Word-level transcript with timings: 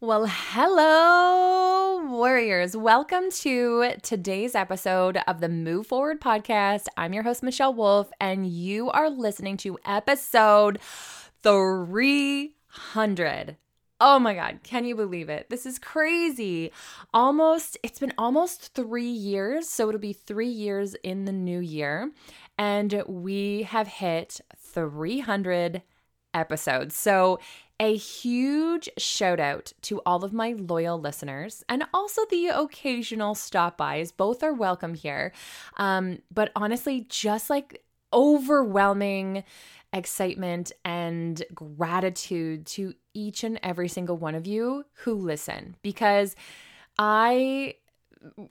Well, 0.00 0.26
hello, 0.28 2.06
warriors. 2.06 2.76
Welcome 2.76 3.32
to 3.32 3.94
today's 4.00 4.54
episode 4.54 5.18
of 5.26 5.40
the 5.40 5.48
Move 5.48 5.88
Forward 5.88 6.20
podcast. 6.20 6.86
I'm 6.96 7.12
your 7.12 7.24
host, 7.24 7.42
Michelle 7.42 7.74
Wolf, 7.74 8.08
and 8.20 8.46
you 8.46 8.90
are 8.90 9.10
listening 9.10 9.56
to 9.56 9.76
episode 9.84 10.78
300. 11.42 13.56
Oh 14.00 14.20
my 14.20 14.34
God, 14.34 14.60
can 14.62 14.84
you 14.84 14.94
believe 14.94 15.28
it? 15.28 15.50
This 15.50 15.66
is 15.66 15.80
crazy. 15.80 16.70
Almost, 17.12 17.76
it's 17.82 17.98
been 17.98 18.14
almost 18.16 18.74
three 18.74 19.10
years. 19.10 19.68
So 19.68 19.88
it'll 19.88 19.98
be 19.98 20.12
three 20.12 20.46
years 20.46 20.94
in 21.02 21.24
the 21.24 21.32
new 21.32 21.58
year. 21.58 22.12
And 22.56 23.02
we 23.08 23.64
have 23.64 23.88
hit 23.88 24.40
300 24.56 25.82
episodes. 26.34 26.96
So 26.96 27.40
a 27.80 27.96
huge 27.96 28.88
shout 28.98 29.38
out 29.38 29.72
to 29.82 30.00
all 30.04 30.24
of 30.24 30.32
my 30.32 30.52
loyal 30.58 31.00
listeners 31.00 31.64
and 31.68 31.84
also 31.94 32.22
the 32.30 32.48
occasional 32.48 33.34
stop 33.34 33.76
bys. 33.76 34.10
Both 34.10 34.42
are 34.42 34.52
welcome 34.52 34.94
here. 34.94 35.32
Um, 35.76 36.18
but 36.32 36.50
honestly, 36.56 37.06
just 37.08 37.50
like 37.50 37.84
overwhelming 38.12 39.44
excitement 39.92 40.72
and 40.84 41.42
gratitude 41.54 42.66
to 42.66 42.94
each 43.14 43.44
and 43.44 43.58
every 43.62 43.88
single 43.88 44.16
one 44.16 44.34
of 44.34 44.46
you 44.46 44.84
who 45.04 45.14
listen 45.14 45.76
because 45.82 46.36
I 46.98 47.76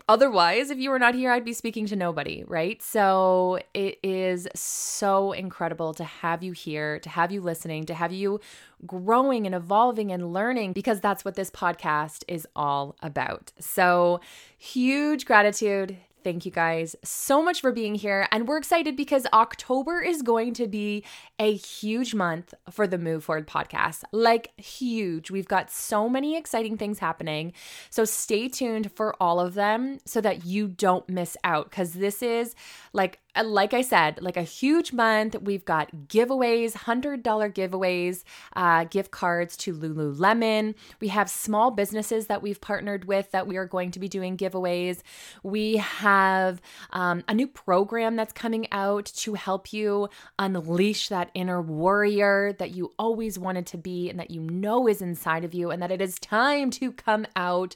otherwise, 0.08 0.70
if 0.70 0.78
you 0.78 0.90
were 0.90 1.00
not 1.00 1.16
here, 1.16 1.32
I'd 1.32 1.46
be 1.46 1.54
speaking 1.54 1.86
to 1.88 1.96
nobody, 1.96 2.44
right? 2.48 2.82
So 2.82 3.60
it 3.74 4.00
is 4.04 4.48
so 4.56 5.32
incredible 5.32 5.94
to 5.96 6.04
have 6.04 6.44
you 6.44 6.52
here, 6.52 7.00
to 7.00 7.10
have 7.10 7.32
you 7.32 7.42
listening, 7.42 7.86
to 7.86 7.94
have 7.94 8.12
you 8.14 8.40
growing 8.86 9.46
and 9.46 9.56
evolving 9.56 10.12
and 10.12 10.34
learning, 10.34 10.74
because 10.74 11.00
that's 11.02 11.26
what 11.26 11.36
this 11.36 11.50
podcast 11.50 12.24
is 12.28 12.48
all 12.56 12.96
about. 13.02 13.52
So 13.60 14.22
huge 14.58 15.26
gratitude. 15.26 15.98
Thank 16.28 16.46
you 16.46 16.52
guys 16.52 16.94
so 17.06 17.42
much 17.42 17.62
for 17.62 17.72
being 17.72 17.96
here. 17.96 18.28
And 18.34 18.50
we're 18.50 18.58
excited 18.58 18.98
because 18.98 19.26
October 19.32 20.02
is 20.02 20.22
going 20.22 20.56
to 20.56 20.68
be 20.68 21.06
a 21.40 21.56
huge 21.56 22.14
month 22.14 22.54
for 22.70 22.86
the 22.86 22.98
Move 22.98 23.24
Forward 23.24 23.48
podcast. 23.48 24.04
Like, 24.12 24.52
huge. 24.60 25.32
We've 25.32 25.48
got 25.48 25.72
so 25.72 26.10
many 26.10 26.36
exciting 26.36 26.76
things 26.76 27.00
happening. 27.00 27.54
So, 27.90 28.04
stay 28.04 28.50
tuned 28.50 28.92
for 28.92 29.16
all 29.24 29.40
of 29.40 29.54
them 29.54 30.00
so 30.04 30.20
that 30.20 30.46
you 30.46 30.68
don't 30.68 31.08
miss 31.08 31.38
out 31.46 31.70
because 31.70 31.94
this 31.94 32.22
is 32.22 32.56
like 32.92 33.20
like 33.46 33.74
I 33.74 33.82
said, 33.82 34.22
like 34.22 34.38
a 34.38 34.44
huge 34.44 34.94
month. 34.94 35.36
We've 35.42 35.66
got 35.66 35.90
giveaways, 36.08 36.74
$100 36.74 37.24
giveaways, 37.24 38.24
uh, 38.56 38.86
gift 38.86 39.12
cards 39.12 39.58
to 39.58 39.74
Lululemon. 39.74 40.76
We 41.00 41.10
have 41.10 41.30
small 41.30 41.72
businesses 41.72 42.28
that 42.28 42.42
we've 42.42 42.60
partnered 42.62 43.06
with 43.06 43.32
that 43.32 43.48
we 43.48 43.58
are 43.58 43.66
going 43.66 43.92
to 43.92 44.00
be 44.00 44.08
doing 44.08 44.38
giveaways. 44.38 45.02
We 45.44 45.78
have 45.78 46.62
um, 46.92 47.24
a 47.28 47.34
new 47.34 47.48
program 47.48 48.16
that's 48.16 48.34
coming 48.34 48.68
out 48.72 49.06
to 49.06 49.34
help 49.36 49.74
you 49.74 50.10
unleash 50.40 51.10
that 51.10 51.32
inner 51.34 51.62
warrior 51.62 52.54
that 52.54 52.72
you 52.72 52.94
always 52.98 53.38
wanted 53.40 53.66
to 53.68 53.78
be 53.78 54.10
and 54.10 54.20
that 54.20 54.32
you 54.32 54.42
know 54.42 54.88
is 54.88 55.02
inside 55.02 55.44
of 55.44 55.54
you, 55.54 55.72
and 55.72 55.82
that 55.82 55.92
it 55.92 56.02
is 56.02 56.20
time 56.20 56.72
to 56.72 56.92
come 56.92 57.26
out. 57.36 57.76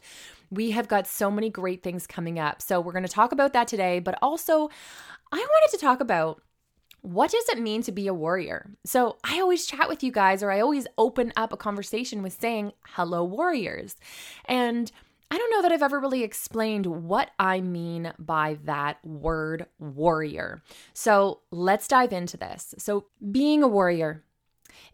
We 0.50 0.72
have 0.72 0.88
got 0.88 1.08
so 1.08 1.32
many 1.32 1.50
great 1.50 1.82
things 1.82 2.06
coming 2.06 2.38
up. 2.38 2.62
So, 2.62 2.82
we're 2.82 2.92
going 2.92 3.06
to 3.06 3.10
talk 3.10 3.32
about 3.32 3.54
that 3.54 3.68
today, 3.68 4.00
but 4.00 4.18
also, 4.22 4.70
I 5.32 5.38
wanted 5.38 5.72
to 5.72 5.86
talk 5.86 6.02
about 6.02 6.42
what 7.02 7.32
does 7.32 7.50
it 7.50 7.60
mean 7.60 7.82
to 7.84 7.92
be 7.92 8.08
a 8.08 8.14
warrior? 8.14 8.72
So, 8.86 9.18
I 9.24 9.40
always 9.40 9.66
chat 9.66 9.90
with 9.90 10.04
you 10.04 10.12
guys, 10.12 10.44
or 10.44 10.52
I 10.52 10.60
always 10.60 10.86
open 10.98 11.34
up 11.36 11.52
a 11.52 11.58
conversation 11.58 12.22
with 12.22 12.38
saying, 12.40 12.74
hello, 12.90 13.24
warriors. 13.24 13.96
And 14.46 14.92
I 15.32 15.38
don't 15.38 15.50
know 15.50 15.62
that 15.64 15.72
I've 15.72 15.82
ever 15.82 16.00
really 16.00 16.24
explained 16.24 16.86
what 16.86 17.32
I 17.40 17.62
mean 17.62 18.14
by 18.20 18.60
that 18.66 19.04
word 19.06 19.66
warrior. 19.80 20.62
So, 20.94 21.40
let's 21.50 21.88
dive 21.88 22.14
into 22.14 22.38
this. 22.38 22.76
So, 22.78 23.06
being 23.32 23.64
a 23.64 23.68
warrior, 23.68 24.24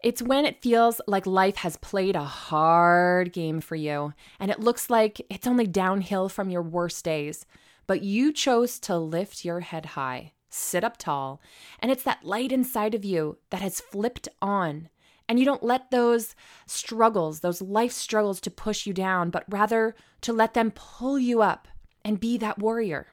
it's 0.02 0.22
when 0.22 0.46
it 0.46 0.62
feels 0.62 1.02
like 1.06 1.26
life 1.26 1.56
has 1.56 1.76
played 1.76 2.16
a 2.16 2.24
hard 2.24 3.34
game 3.34 3.60
for 3.60 3.76
you 3.76 4.14
and 4.40 4.50
it 4.50 4.60
looks 4.60 4.88
like 4.88 5.20
it's 5.28 5.46
only 5.46 5.66
downhill 5.66 6.28
from 6.28 6.50
your 6.50 6.62
worst 6.62 7.04
days 7.04 7.44
but 7.88 8.02
you 8.02 8.32
chose 8.32 8.78
to 8.80 8.96
lift 8.96 9.44
your 9.44 9.60
head 9.60 9.86
high, 9.86 10.32
sit 10.48 10.84
up 10.84 10.96
tall, 10.96 11.40
and 11.80 11.90
it's 11.90 12.02
that 12.02 12.24
light 12.24 12.52
inside 12.52 12.94
of 12.94 13.04
you 13.04 13.38
that 13.50 13.62
has 13.62 13.80
flipped 13.80 14.28
on. 14.40 14.88
And 15.28 15.38
you 15.38 15.44
don't 15.44 15.62
let 15.62 15.90
those 15.90 16.34
struggles, 16.66 17.40
those 17.40 17.60
life 17.60 17.92
struggles 17.92 18.40
to 18.40 18.50
push 18.50 18.86
you 18.86 18.94
down, 18.94 19.30
but 19.30 19.44
rather 19.48 19.94
to 20.22 20.32
let 20.32 20.54
them 20.54 20.70
pull 20.70 21.18
you 21.18 21.42
up 21.42 21.68
and 22.04 22.18
be 22.18 22.38
that 22.38 22.58
warrior. 22.58 23.08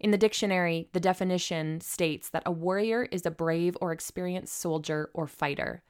In 0.00 0.10
the 0.10 0.18
dictionary, 0.18 0.88
the 0.92 0.98
definition 0.98 1.80
states 1.80 2.30
that 2.30 2.42
a 2.46 2.50
warrior 2.50 3.04
is 3.12 3.24
a 3.24 3.30
brave 3.30 3.76
or 3.80 3.92
experienced 3.92 4.58
soldier 4.58 5.10
or 5.14 5.26
fighter. 5.26 5.82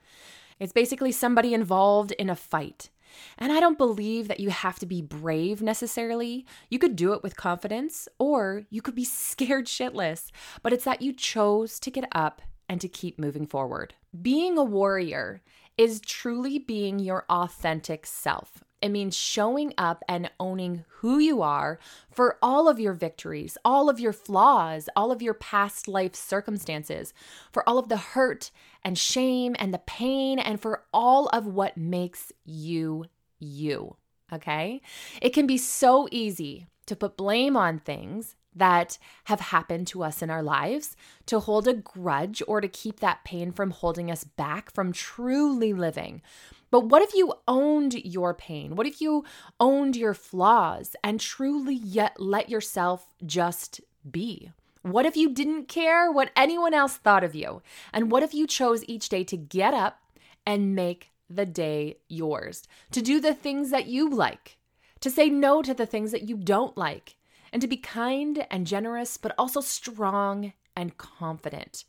It's 0.59 0.73
basically 0.73 1.13
somebody 1.13 1.55
involved 1.55 2.13
in 2.13 2.29
a 2.29 2.37
fight. 2.37 2.91
And 3.39 3.53
I 3.53 3.61
don't 3.61 3.79
believe 3.79 4.29
that 4.29 4.41
you 4.41 4.51
have 4.51 4.79
to 4.81 4.87
be 4.87 5.03
brave 5.03 5.63
necessarily. 5.63 6.47
You 6.69 6.79
could 6.79 6.97
do 6.97 7.13
it 7.13 7.23
with 7.23 7.37
confidence, 7.37 8.09
or 8.19 8.65
you 8.71 8.83
could 8.83 8.95
be 8.95 9.05
scared 9.05 9.67
shitless, 9.67 10.31
but 10.63 10.73
it's 10.73 10.85
that 10.85 11.03
you 11.03 11.13
chose 11.13 11.79
to 11.81 11.91
get 11.91 12.09
up 12.13 12.43
and 12.69 12.81
to 12.81 12.89
keep 12.89 13.19
moving 13.19 13.47
forward. 13.47 13.95
Being 14.23 14.57
a 14.57 14.65
warrior 14.65 15.43
is 15.77 16.01
truly 16.01 16.59
being 16.59 16.99
your 16.99 17.25
authentic 17.29 18.07
self. 18.07 18.63
It 18.83 18.91
means 18.91 19.17
showing 19.17 19.75
up 19.77 20.03
and 20.09 20.31
owning 20.41 20.85
who 20.89 21.19
you 21.19 21.43
are 21.43 21.79
for 22.11 22.39
all 22.43 22.69
of 22.69 22.81
your 22.81 22.95
victories, 22.95 23.59
all 23.65 23.89
of 23.89 24.01
your 24.01 24.13
flaws, 24.13 24.89
all 24.97 25.13
of 25.13 25.23
your 25.23 25.35
past 25.35 25.87
life 25.87 26.15
circumstances, 26.15 27.13
for 27.53 27.69
all 27.69 27.79
of 27.79 27.89
the 27.89 27.97
hurt 27.97 28.51
and 28.83 28.97
shame 28.97 29.55
and 29.59 29.75
the 29.75 29.79
pain, 29.79 30.39
and 30.39 30.61
for 30.61 30.85
all 30.93 31.29
of 31.29 31.47
what 31.47 31.77
makes 31.77 32.33
you 32.45 33.05
you. 33.39 33.97
Okay? 34.33 34.81
It 35.21 35.31
can 35.31 35.47
be 35.47 35.59
so 35.59 36.09
easy 36.11 36.67
to 36.91 36.97
put 36.97 37.17
blame 37.17 37.57
on 37.57 37.79
things 37.79 38.35
that 38.53 38.99
have 39.25 39.39
happened 39.39 39.87
to 39.87 40.03
us 40.03 40.23
in 40.23 40.29
our 40.29 40.43
lives, 40.43 40.97
to 41.25 41.39
hold 41.39 41.69
a 41.69 41.73
grudge 41.73 42.43
or 42.49 42.61
to 42.61 42.67
keep 42.67 42.99
that 42.99 43.23
pain 43.23 43.53
from 43.53 43.71
holding 43.71 44.11
us 44.11 44.25
back 44.25 44.73
from 44.73 44.93
truly 44.93 45.73
living. 45.73 46.21
But 46.69 46.87
what 46.87 47.01
if 47.01 47.15
you 47.15 47.35
owned 47.47 47.95
your 47.95 48.35
pain? 48.35 48.75
What 48.75 48.89
if 48.89 49.01
you 49.01 49.25
owned 49.61 49.95
your 49.95 50.15
flaws 50.15 50.97
and 51.05 51.21
truly 51.21 51.77
yet 51.77 52.21
let 52.21 52.51
yourself 52.51 53.07
just 53.25 53.81
be? 54.11 54.51
What 54.83 55.07
if 55.07 55.17
you 55.17 55.33
didn't 55.33 55.69
care 55.69 56.11
what 56.11 56.33
anyone 56.35 56.75
else 56.75 56.97
thought 56.97 57.23
of 57.23 57.37
you? 57.37 57.63
And 57.93 58.11
what 58.11 58.25
if 58.25 58.35
you 58.35 58.49
chose 58.49 58.83
each 58.89 59.09
day 59.09 59.23
to 59.25 59.37
get 59.37 59.75
up 59.75 60.01
and 60.45 60.75
make 60.75 61.13
the 61.29 61.47
day 61.47 61.99
yours? 62.09 62.65
To 62.91 63.01
do 63.01 63.21
the 63.21 63.35
things 63.35 63.71
that 63.71 63.87
you 63.87 64.11
like, 64.11 64.57
to 65.01 65.11
say 65.11 65.29
no 65.29 65.63
to 65.63 65.75
the 65.75 65.87
things 65.87 66.13
that 66.13 66.29
you 66.29 66.37
don't 66.37 66.77
like, 66.77 67.17
and 67.53 67.61
to 67.63 67.69
be 67.69 67.77
kind 67.77 68.47
and 68.51 68.67
generous, 68.67 69.17
but 69.17 69.35
also 69.39 69.61
strong 69.61 70.53
and 70.77 70.97
confident. 70.97 71.85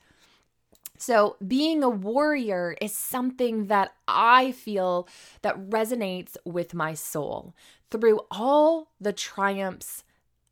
So, 0.98 1.36
being 1.46 1.84
a 1.84 1.90
warrior 1.90 2.76
is 2.80 2.96
something 2.96 3.68
that 3.68 3.94
I 4.08 4.52
feel 4.52 5.08
that 5.42 5.70
resonates 5.70 6.38
with 6.46 6.76
my 6.76 6.94
soul 6.94 7.56
through 7.90 8.22
all 8.30 8.92
the 9.00 9.12
triumphs, 9.12 10.04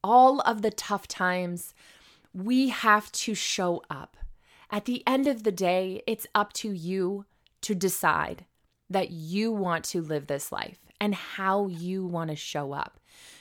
all 0.03 0.39
of 0.41 0.63
the 0.63 0.71
tough 0.71 1.07
times. 1.07 1.75
We 2.33 2.69
have 2.69 3.11
to 3.11 3.35
show 3.35 3.83
up. 3.89 4.17
At 4.71 4.85
the 4.85 5.03
end 5.07 5.27
of 5.27 5.43
the 5.43 5.51
day, 5.51 6.01
it's 6.07 6.27
up 6.33 6.53
to 6.53 6.71
you 6.71 7.25
to 7.61 7.75
decide 7.75 8.45
that 8.89 9.11
you 9.11 9.51
want 9.51 9.85
to 9.85 10.01
live 10.01 10.27
this 10.27 10.51
life 10.51 10.88
and 10.99 11.15
how 11.15 11.67
you 11.67 12.05
want 12.05 12.29
to 12.29 12.35
show 12.35 12.73
up. 12.73 12.99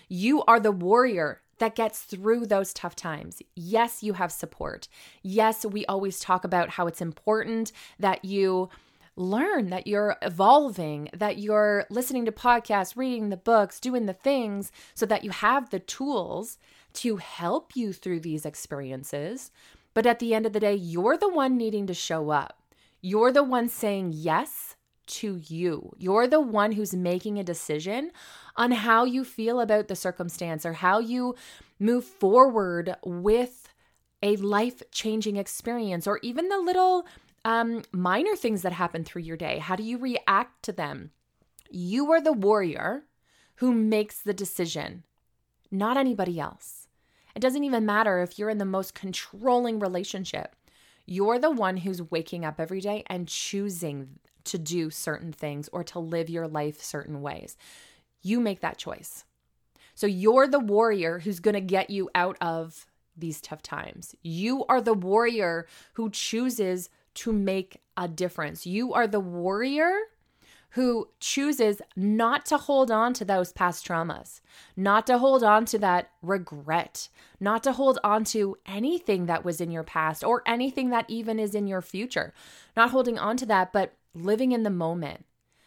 You 0.08 0.42
are 0.44 0.60
the 0.60 0.72
warrior 0.72 1.42
that 1.58 1.74
gets 1.74 2.00
through 2.00 2.46
those 2.46 2.72
tough 2.72 2.96
times. 2.96 3.42
Yes, 3.54 4.02
you 4.02 4.14
have 4.14 4.32
support. 4.32 4.88
Yes, 5.22 5.66
we 5.66 5.84
always 5.86 6.20
talk 6.20 6.44
about 6.44 6.70
how 6.70 6.86
it's 6.86 7.00
important 7.00 7.72
that 7.98 8.24
you 8.24 8.70
learn, 9.16 9.70
that 9.70 9.86
you're 9.86 10.16
evolving, 10.22 11.08
that 11.12 11.38
you're 11.38 11.84
listening 11.90 12.24
to 12.24 12.32
podcasts, 12.32 12.96
reading 12.96 13.28
the 13.28 13.36
books, 13.36 13.80
doing 13.80 14.06
the 14.06 14.12
things 14.12 14.70
so 14.94 15.04
that 15.06 15.24
you 15.24 15.30
have 15.30 15.70
the 15.70 15.80
tools 15.80 16.58
to 16.94 17.16
help 17.16 17.74
you 17.74 17.92
through 17.92 18.20
these 18.20 18.46
experiences. 18.46 19.50
But 19.94 20.06
at 20.06 20.20
the 20.20 20.34
end 20.34 20.46
of 20.46 20.52
the 20.52 20.60
day, 20.60 20.74
you're 20.74 21.16
the 21.16 21.28
one 21.28 21.56
needing 21.56 21.86
to 21.88 21.94
show 21.94 22.30
up. 22.30 22.62
You're 23.00 23.32
the 23.32 23.42
one 23.42 23.68
saying 23.68 24.12
yes 24.14 24.76
to 25.08 25.40
you. 25.46 25.92
You're 25.98 26.26
the 26.26 26.40
one 26.40 26.72
who's 26.72 26.94
making 26.94 27.38
a 27.38 27.44
decision 27.44 28.10
on 28.56 28.70
how 28.70 29.04
you 29.04 29.24
feel 29.24 29.60
about 29.60 29.88
the 29.88 29.96
circumstance 29.96 30.64
or 30.64 30.74
how 30.74 30.98
you 30.98 31.34
move 31.78 32.04
forward 32.04 32.96
with 33.04 33.68
a 34.22 34.36
life 34.36 34.82
changing 34.90 35.36
experience 35.36 36.06
or 36.06 36.18
even 36.22 36.48
the 36.48 36.58
little 36.58 37.06
um, 37.44 37.82
minor 37.92 38.36
things 38.36 38.62
that 38.62 38.72
happen 38.72 39.04
through 39.04 39.22
your 39.22 39.36
day. 39.36 39.58
How 39.58 39.76
do 39.76 39.82
you 39.82 39.98
react 39.98 40.62
to 40.64 40.72
them? 40.72 41.10
You 41.70 42.10
are 42.12 42.20
the 42.20 42.32
warrior 42.32 43.04
who 43.56 43.72
makes 43.72 44.20
the 44.20 44.34
decision, 44.34 45.04
not 45.70 45.96
anybody 45.96 46.40
else. 46.40 46.88
It 47.34 47.40
doesn't 47.40 47.64
even 47.64 47.86
matter 47.86 48.20
if 48.20 48.38
you're 48.38 48.50
in 48.50 48.58
the 48.58 48.64
most 48.64 48.94
controlling 48.94 49.78
relationship. 49.78 50.56
You're 51.06 51.38
the 51.38 51.50
one 51.50 51.78
who's 51.78 52.10
waking 52.10 52.44
up 52.44 52.60
every 52.60 52.80
day 52.80 53.04
and 53.06 53.28
choosing 53.28 54.18
to 54.44 54.58
do 54.58 54.90
certain 54.90 55.32
things 55.32 55.68
or 55.72 55.84
to 55.84 55.98
live 55.98 56.30
your 56.30 56.48
life 56.48 56.82
certain 56.82 57.22
ways. 57.22 57.56
You 58.22 58.40
make 58.40 58.60
that 58.60 58.78
choice. 58.78 59.24
So 59.94 60.06
you're 60.06 60.46
the 60.46 60.60
warrior 60.60 61.18
who's 61.18 61.40
going 61.40 61.54
to 61.54 61.60
get 61.60 61.90
you 61.90 62.08
out 62.14 62.36
of 62.40 62.86
these 63.16 63.40
tough 63.40 63.62
times. 63.62 64.14
You 64.22 64.64
are 64.66 64.80
the 64.80 64.94
warrior 64.94 65.66
who 65.94 66.10
chooses 66.10 66.88
to 67.14 67.32
make 67.32 67.80
a 67.96 68.06
difference. 68.06 68.64
You 68.64 68.92
are 68.94 69.08
the 69.08 69.20
warrior 69.20 69.92
who 70.70 71.08
chooses 71.18 71.80
not 71.96 72.44
to 72.46 72.58
hold 72.58 72.90
on 72.90 73.14
to 73.14 73.24
those 73.24 73.52
past 73.52 73.86
traumas, 73.86 74.40
not 74.76 75.06
to 75.06 75.18
hold 75.18 75.42
on 75.42 75.64
to 75.64 75.78
that 75.78 76.10
regret, 76.22 77.08
not 77.40 77.64
to 77.64 77.72
hold 77.72 77.98
on 78.04 78.22
to 78.22 78.56
anything 78.66 79.26
that 79.26 79.44
was 79.44 79.60
in 79.60 79.70
your 79.70 79.82
past 79.82 80.22
or 80.22 80.42
anything 80.46 80.90
that 80.90 81.06
even 81.08 81.40
is 81.40 81.54
in 81.54 81.66
your 81.66 81.82
future, 81.82 82.32
not 82.76 82.90
holding 82.90 83.18
on 83.18 83.36
to 83.36 83.46
that, 83.46 83.72
but 83.72 83.94
living 84.14 84.52
in 84.52 84.62
the 84.62 84.70
moment 84.70 85.24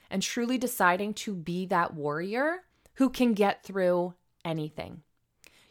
and 0.09 0.21
truly 0.21 0.57
deciding 0.57 1.13
to 1.13 1.33
be 1.33 1.65
that 1.67 1.93
warrior 1.93 2.63
who 2.95 3.09
can 3.09 3.33
get 3.33 3.63
through 3.63 4.13
anything. 4.43 5.01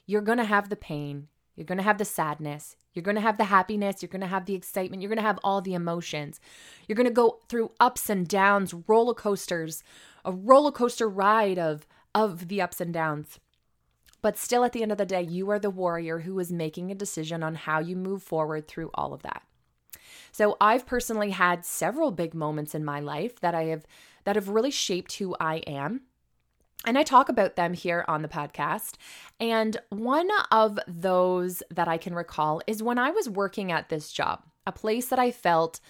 You're 0.07 0.23
going 0.23 0.39
to 0.39 0.45
have 0.45 0.69
the 0.69 0.77
pain, 0.77 1.29
you're 1.55 1.67
going 1.67 1.79
to 1.79 1.85
have 1.85 1.99
the 1.99 2.05
sadness, 2.05 2.77
you're 2.95 3.03
going 3.03 3.17
to 3.17 3.21
have 3.21 3.39
the 3.39 3.45
happiness, 3.45 4.03
you're 4.03 4.09
going 4.09 4.21
to 4.23 4.27
have 4.27 4.47
the 4.47 4.55
excitement, 4.55 5.03
you're 5.03 5.09
going 5.09 5.19
to 5.19 5.23
have 5.23 5.39
all 5.45 5.61
the 5.61 5.75
emotions. 5.75 6.41
You're 6.89 6.97
going 6.97 7.07
to 7.07 7.13
go 7.13 7.41
through 7.49 7.73
ups 7.79 8.11
and 8.11 8.27
downs, 8.27 8.75
roller 8.89 9.15
coasters, 9.15 9.85
a 10.25 10.33
roller 10.33 10.73
coaster 10.73 11.09
ride 11.09 11.59
of 11.59 11.87
of 12.15 12.49
the 12.49 12.61
ups 12.61 12.81
and 12.81 12.93
downs. 12.93 13.39
But 14.23 14.37
still 14.37 14.65
at 14.65 14.73
the 14.73 14.83
end 14.83 14.93
of 14.93 14.99
the 14.99 15.07
day, 15.07 15.23
you 15.23 15.51
are 15.51 15.59
the 15.59 15.71
warrior 15.71 16.21
who 16.21 16.39
is 16.41 16.53
making 16.53 16.91
a 16.91 16.95
decision 16.95 17.43
on 17.43 17.55
how 17.55 17.79
you 17.79 17.97
move 17.97 18.23
forward 18.23 18.67
through 18.67 18.91
all 18.95 19.15
of 19.15 19.23
that. 19.23 19.43
So 20.33 20.57
I've 20.61 20.87
personally 20.87 21.31
had 21.31 21.65
several 21.65 22.11
big 22.11 22.35
moments 22.35 22.75
in 22.75 22.85
my 22.85 23.01
life 23.01 23.41
that 23.41 23.55
I 23.55 23.65
have 23.65 23.85
that 24.25 24.37
have 24.37 24.49
really 24.49 24.71
shaped 24.71 25.15
who 25.15 25.35
I 25.41 25.57
am. 25.67 26.03
And 26.87 26.97
I 26.97 27.03
talk 27.03 27.29
about 27.29 27.57
them 27.57 27.75
here 27.75 28.05
on 28.09 28.23
the 28.23 28.29
podcast. 28.29 28.95
And 29.39 29.77
one 29.91 30.29
of 30.51 30.79
those 30.89 31.63
that 31.71 31.89
I 31.89 31.99
can 31.99 32.15
recall 32.15 32.63
is 32.67 32.83
when 32.83 32.99
I 32.99 33.11
was 33.11 33.29
working 33.29 33.71
at 33.71 33.89
this 33.89 34.13
job, 34.13 34.45
a 34.67 34.73
place 34.73 35.09
that 35.09 35.19
I 35.19 35.31
felt 35.31 35.81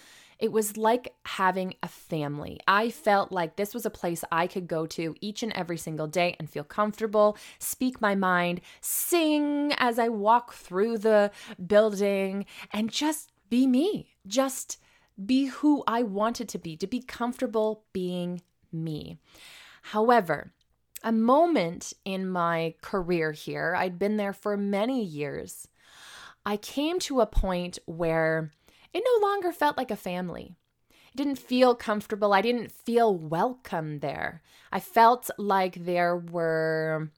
it 0.41 0.51
was 0.51 0.75
like 0.75 1.13
having 1.23 1.75
a 1.83 1.87
family. 1.87 2.59
I 2.67 2.89
felt 2.89 3.31
like 3.31 3.55
this 3.55 3.75
was 3.75 3.85
a 3.85 3.91
place 3.91 4.23
I 4.31 4.47
could 4.47 4.67
go 4.67 4.87
to 4.87 5.15
each 5.21 5.43
and 5.43 5.53
every 5.53 5.77
single 5.77 6.07
day 6.07 6.35
and 6.39 6.49
feel 6.49 6.63
comfortable, 6.63 7.37
speak 7.59 8.01
my 8.01 8.15
mind, 8.15 8.59
sing 8.81 9.71
as 9.77 9.99
I 9.99 10.09
walk 10.09 10.53
through 10.53 10.97
the 10.97 11.29
building, 11.67 12.47
and 12.71 12.89
just 12.89 13.30
be 13.51 13.67
me. 13.67 14.07
Just 14.25 14.79
be 15.23 15.45
who 15.45 15.83
I 15.85 16.01
wanted 16.01 16.49
to 16.49 16.57
be, 16.57 16.75
to 16.77 16.87
be 16.87 17.01
comfortable 17.01 17.83
being 17.93 18.41
me. 18.71 19.19
However, 19.83 20.53
a 21.03 21.11
moment 21.11 21.93
in 22.05 22.27
my 22.29 22.75
career 22.81 23.33
here, 23.33 23.75
I'd 23.75 23.99
been 23.99 24.17
there 24.17 24.33
for 24.33 24.55
many 24.55 25.03
years. 25.03 25.67
I 26.45 26.57
came 26.57 26.97
to 26.99 27.19
a 27.21 27.27
point 27.27 27.77
where 27.85 28.51
it 28.93 29.03
no 29.05 29.27
longer 29.27 29.51
felt 29.51 29.77
like 29.77 29.91
a 29.91 29.95
family. 29.95 30.55
It 30.89 31.17
didn't 31.17 31.35
feel 31.35 31.75
comfortable. 31.75 32.33
I 32.33 32.41
didn't 32.41 32.71
feel 32.71 33.13
welcome 33.13 33.99
there. 33.99 34.41
I 34.71 34.79
felt 34.79 35.29
like 35.37 35.83
there 35.83 36.15
were 36.15 37.11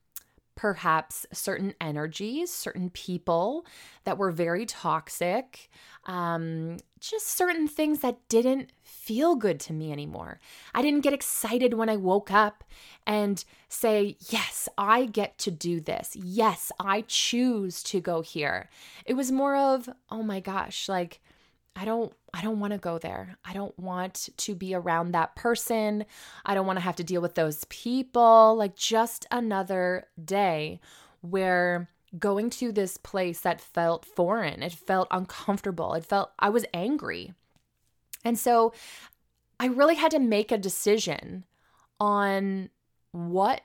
perhaps 0.55 1.25
certain 1.31 1.73
energies, 1.81 2.51
certain 2.51 2.89
people 2.89 3.65
that 4.03 4.17
were 4.17 4.31
very 4.31 4.65
toxic, 4.65 5.69
um, 6.05 6.77
just 6.99 7.27
certain 7.27 7.67
things 7.67 7.99
that 7.99 8.17
didn't 8.29 8.71
feel 8.83 9.35
good 9.35 9.59
to 9.59 9.73
me 9.73 9.91
anymore. 9.91 10.39
I 10.73 10.81
didn't 10.81 11.01
get 11.01 11.13
excited 11.13 11.73
when 11.73 11.89
I 11.89 11.95
woke 11.95 12.31
up 12.31 12.63
and 13.05 13.43
say, 13.69 14.15
Yes, 14.29 14.69
I 14.77 15.05
get 15.05 15.37
to 15.39 15.51
do 15.51 15.81
this. 15.81 16.15
Yes, 16.15 16.71
I 16.79 17.01
choose 17.07 17.83
to 17.83 17.99
go 17.99 18.21
here. 18.21 18.69
It 19.05 19.15
was 19.15 19.31
more 19.31 19.55
of, 19.55 19.89
Oh 20.09 20.23
my 20.23 20.39
gosh, 20.39 20.87
like, 20.87 21.21
I 21.75 21.85
don't 21.85 22.13
I 22.33 22.41
don't 22.41 22.59
want 22.59 22.73
to 22.73 22.79
go 22.79 22.97
there. 22.97 23.35
I 23.45 23.53
don't 23.53 23.77
want 23.77 24.29
to 24.37 24.55
be 24.55 24.73
around 24.73 25.11
that 25.11 25.35
person. 25.35 26.05
I 26.45 26.55
don't 26.55 26.65
want 26.65 26.77
to 26.77 26.83
have 26.83 26.95
to 26.97 27.03
deal 27.03 27.21
with 27.21 27.35
those 27.35 27.65
people. 27.65 28.55
Like 28.55 28.75
just 28.75 29.25
another 29.31 30.07
day 30.23 30.79
where 31.21 31.89
going 32.17 32.49
to 32.49 32.71
this 32.71 32.97
place 32.97 33.41
that 33.41 33.61
felt 33.61 34.05
foreign, 34.05 34.63
it 34.63 34.71
felt 34.71 35.07
uncomfortable. 35.11 35.93
It 35.93 36.05
felt 36.05 36.31
I 36.39 36.49
was 36.49 36.65
angry. 36.73 37.33
And 38.23 38.37
so 38.37 38.73
I 39.59 39.67
really 39.67 39.95
had 39.95 40.11
to 40.11 40.19
make 40.19 40.51
a 40.51 40.57
decision 40.57 41.45
on 41.99 42.69
what 43.11 43.61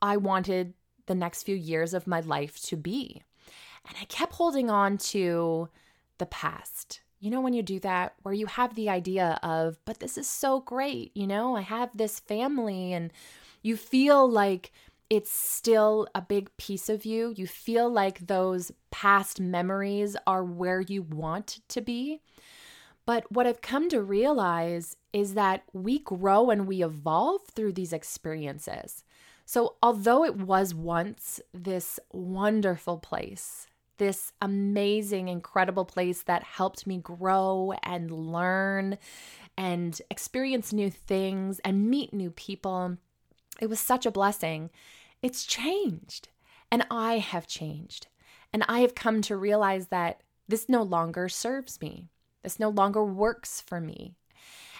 I 0.00 0.16
wanted 0.16 0.74
the 1.06 1.14
next 1.14 1.44
few 1.44 1.56
years 1.56 1.94
of 1.94 2.06
my 2.06 2.20
life 2.20 2.60
to 2.64 2.76
be. 2.76 3.22
And 3.86 3.96
I 4.00 4.04
kept 4.04 4.34
holding 4.34 4.70
on 4.70 4.98
to 4.98 5.68
the 6.18 6.26
past 6.26 7.01
you 7.22 7.30
know, 7.30 7.40
when 7.40 7.54
you 7.54 7.62
do 7.62 7.78
that, 7.78 8.14
where 8.24 8.34
you 8.34 8.46
have 8.46 8.74
the 8.74 8.88
idea 8.88 9.38
of, 9.44 9.78
but 9.84 10.00
this 10.00 10.18
is 10.18 10.26
so 10.26 10.58
great, 10.58 11.12
you 11.14 11.24
know, 11.24 11.56
I 11.56 11.60
have 11.60 11.96
this 11.96 12.18
family, 12.18 12.92
and 12.92 13.12
you 13.62 13.76
feel 13.76 14.28
like 14.28 14.72
it's 15.08 15.30
still 15.30 16.08
a 16.16 16.20
big 16.20 16.54
piece 16.56 16.88
of 16.88 17.04
you. 17.04 17.32
You 17.36 17.46
feel 17.46 17.88
like 17.88 18.26
those 18.26 18.72
past 18.90 19.40
memories 19.40 20.16
are 20.26 20.42
where 20.42 20.80
you 20.80 21.02
want 21.02 21.60
to 21.68 21.80
be. 21.80 22.22
But 23.06 23.30
what 23.30 23.46
I've 23.46 23.60
come 23.60 23.88
to 23.90 24.02
realize 24.02 24.96
is 25.12 25.34
that 25.34 25.62
we 25.72 26.00
grow 26.00 26.50
and 26.50 26.66
we 26.66 26.82
evolve 26.82 27.42
through 27.46 27.74
these 27.74 27.92
experiences. 27.92 29.04
So, 29.44 29.76
although 29.80 30.24
it 30.24 30.38
was 30.38 30.74
once 30.74 31.40
this 31.54 32.00
wonderful 32.10 32.98
place, 32.98 33.68
this 34.02 34.32
amazing, 34.42 35.28
incredible 35.28 35.84
place 35.84 36.22
that 36.24 36.42
helped 36.42 36.88
me 36.88 36.96
grow 36.96 37.72
and 37.84 38.10
learn 38.10 38.98
and 39.56 40.02
experience 40.10 40.72
new 40.72 40.90
things 40.90 41.60
and 41.60 41.88
meet 41.88 42.12
new 42.12 42.32
people. 42.32 42.96
It 43.60 43.68
was 43.68 43.78
such 43.78 44.04
a 44.04 44.10
blessing. 44.10 44.70
It's 45.22 45.46
changed, 45.46 46.30
and 46.68 46.84
I 46.90 47.18
have 47.18 47.46
changed. 47.46 48.08
And 48.52 48.64
I 48.68 48.80
have 48.80 48.96
come 48.96 49.22
to 49.22 49.36
realize 49.36 49.86
that 49.86 50.24
this 50.48 50.68
no 50.68 50.82
longer 50.82 51.28
serves 51.28 51.80
me. 51.80 52.08
This 52.42 52.58
no 52.58 52.70
longer 52.70 53.04
works 53.04 53.60
for 53.60 53.80
me. 53.80 54.16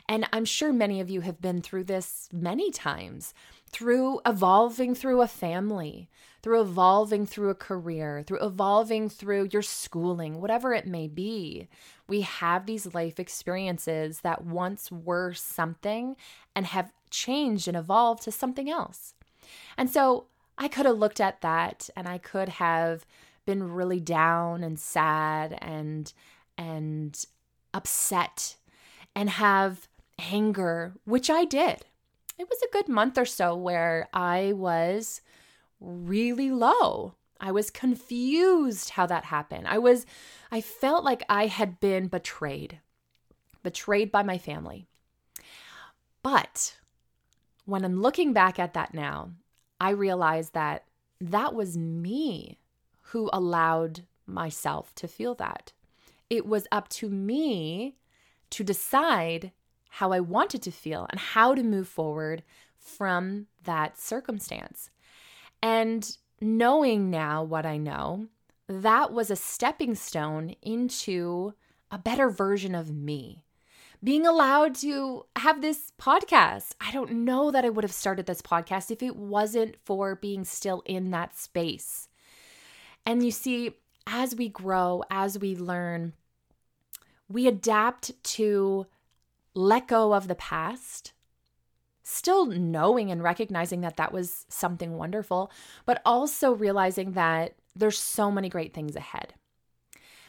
And 0.09 0.27
I'm 0.33 0.45
sure 0.45 0.73
many 0.73 1.01
of 1.01 1.11
you 1.11 1.21
have 1.23 1.41
been 1.41 1.63
through 1.63 1.85
this 1.85 2.29
many 2.33 2.71
times 2.71 3.35
through 3.71 4.21
evolving 4.27 4.95
through 4.95 5.23
a 5.23 5.27
family, 5.27 6.11
through 6.43 6.61
evolving 6.61 7.25
through 7.25 7.49
a 7.49 7.55
career, 7.55 8.23
through 8.27 8.45
evolving 8.45 9.09
through 9.09 9.49
your 9.51 9.63
schooling, 9.63 10.41
whatever 10.41 10.75
it 10.75 10.87
may 10.87 11.09
be. 11.09 11.69
We 12.07 12.21
have 12.21 12.67
these 12.67 12.95
life 12.95 13.19
experiences 13.19 14.21
that 14.21 14.45
once 14.45 14.93
were 14.93 15.33
something 15.33 16.17
and 16.55 16.67
have 16.67 16.93
changed 17.11 17.67
and 17.67 17.77
evolved 17.77 18.23
to 18.25 18.33
something 18.33 18.69
else. 18.69 19.15
And 19.79 19.89
so 19.89 20.27
I 20.59 20.69
could 20.69 20.85
have 20.85 20.99
looked 20.99 21.21
at 21.21 21.41
that 21.41 21.89
and 21.97 22.07
I 22.07 22.19
could 22.19 22.51
have 22.51 23.07
been 23.47 23.73
really 23.73 24.01
down 24.01 24.63
and 24.63 24.79
sad 24.79 25.59
and 25.61 26.13
and 26.59 27.25
upset 27.75 28.57
and 29.15 29.31
have 29.31 29.89
anger, 30.19 30.95
which 31.05 31.31
I 31.31 31.45
did 31.45 31.85
it 32.43 32.49
was 32.49 32.63
a 32.63 32.73
good 32.73 32.89
month 32.89 33.19
or 33.19 33.25
so 33.25 33.55
where 33.55 34.09
I 34.13 34.53
was 34.55 35.21
really 35.81 36.51
low. 36.51 37.15
I 37.41 37.53
was 37.53 37.71
confused 37.71 38.91
how 38.91 39.07
that 39.07 39.25
happened. 39.25 39.67
I 39.67 39.79
was 39.79 40.07
I 40.51 40.61
felt 40.61 41.05
like 41.05 41.25
I 41.29 41.47
had 41.47 41.81
been 41.81 42.09
betrayed. 42.09 42.81
Betrayed 43.63 44.11
by 44.11 44.23
my 44.23 44.39
family. 44.39 44.87
But 46.23 46.77
when 47.65 47.85
I'm 47.85 48.01
looking 48.01 48.33
back 48.33 48.59
at 48.59 48.75
that 48.75 48.93
now, 48.93 49.31
I 49.81 49.91
realize 49.91 50.51
that 50.51 50.85
that 51.21 51.55
was 51.55 51.77
me 51.77 52.59
who 53.07 53.31
allowed 53.33 54.05
myself 54.27 54.95
to 54.97 55.09
feel 55.09 55.35
that. 55.37 55.73
It 56.31 56.47
was 56.47 56.67
up 56.73 56.89
to 56.91 57.09
me 57.09 57.97
to 58.51 58.65
decide 58.65 59.53
how 59.97 60.11
I 60.13 60.21
wanted 60.21 60.63
to 60.63 60.71
feel 60.71 61.07
and 61.11 61.21
how 61.21 61.55
to 61.55 61.63
move 61.63 61.87
forward 61.87 62.43
from 62.79 63.47
that 63.65 63.99
circumstance. 63.99 64.91
And 65.63 66.17
knowing 66.41 67.11
now 67.11 67.43
what 67.45 67.67
I 67.67 67.77
know, 67.77 68.29
that 68.69 69.13
was 69.13 69.31
a 69.31 69.37
stepping 69.37 69.95
stone 69.95 70.55
into 70.63 71.53
a 71.91 71.99
better 71.99 72.31
version 72.31 72.75
of 72.75 72.91
me. 72.91 73.45
being 74.05 74.27
allowed 74.27 74.75
to 74.75 75.25
have 75.37 75.61
this 75.61 75.93
podcast. 76.01 76.75
I 76.81 76.91
don't 76.91 77.25
know 77.25 77.51
that 77.51 77.65
I 77.65 77.69
would 77.69 77.85
have 77.85 77.93
started 77.93 78.27
this 78.27 78.43
podcast 78.43 78.91
if 78.91 79.03
it 79.03 79.17
wasn't 79.17 79.77
for 79.85 80.17
being 80.17 80.45
still 80.45 80.83
in 80.85 81.11
that 81.13 81.37
space. 81.37 82.09
And 83.07 83.25
you 83.25 83.31
see, 83.31 83.77
as 84.07 84.35
we 84.35 84.49
grow, 84.49 85.05
as 85.11 85.39
we 85.39 85.55
learn, 85.55 86.15
we 87.29 87.47
adapt 87.47 88.23
to 88.25 88.87
let 89.55 89.89
go 89.89 90.15
of 90.15 90.29
the 90.29 90.35
past, 90.35 91.13
still 92.03 92.47
knowing 92.47 93.11
and 93.11 93.23
recognizing 93.23 93.81
that 93.83 93.97
that 93.97 94.13
was 94.13 94.47
something 94.49 94.97
wonderful, 94.97 95.51
but 95.87 96.03
also 96.05 96.53
realizing 96.53 97.13
that 97.13 97.55
there's 97.75 97.99
so 97.99 98.31
many 98.31 98.49
great 98.49 98.75
things 98.75 98.97
ahead. 98.97 99.35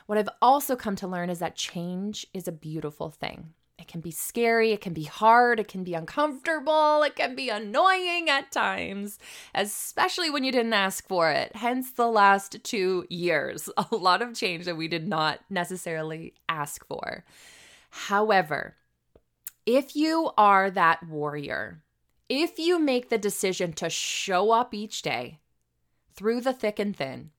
What 0.06 0.18
I've 0.18 0.30
also 0.42 0.76
come 0.76 0.96
to 0.98 1.08
learn 1.08 1.30
is 1.30 1.40
that 1.40 1.56
change 1.56 2.28
is 2.34 2.48
a 2.48 2.52
beautiful 2.52 3.10
thing. 3.10 3.54
It 3.80 3.88
can 3.88 4.02
be 4.02 4.12
scary, 4.12 4.72
it 4.72 4.82
can 4.82 4.94
be 4.94 5.04
hard, 5.04 5.60
it 5.60 5.68
can 5.68 5.84
be 5.84 5.94
uncomfortable, 5.94 7.02
it 7.04 7.16
can 7.16 7.36
be 7.36 7.50
annoying 7.50 8.30
at 8.30 8.52
times, 8.52 9.18
especially 9.56 10.30
when 10.30 10.44
you 10.44 10.52
didn't 10.52 10.74
ask 10.74 11.08
for 11.08 11.32
it. 11.32 11.56
Hence 11.56 11.92
the 11.92 12.08
last 12.08 12.64
two 12.64 13.06
years. 13.10 13.70
A 13.92 13.96
lot 13.96 14.22
of 14.22 14.36
change 14.36 14.66
that 14.66 14.78
we 14.78 14.88
did 14.88 15.08
not 15.08 15.40
necessarily 15.50 16.34
ask 16.48 16.86
for. 16.86 17.26
However, 17.90 18.76
if 19.66 19.96
you 19.96 20.32
are 20.38 20.70
that 20.72 21.08
warrior, 21.08 21.84
if 22.30 22.60
you 22.60 22.80
make 22.80 23.10
the 23.10 23.18
decision 23.18 23.74
to 23.74 23.90
show 23.90 24.52
up 24.52 24.74
each 24.74 25.02
day 25.02 25.40
through 26.14 26.42
the 26.42 26.54
thick 26.54 26.80
and 26.80 26.96
thin, 26.96 27.32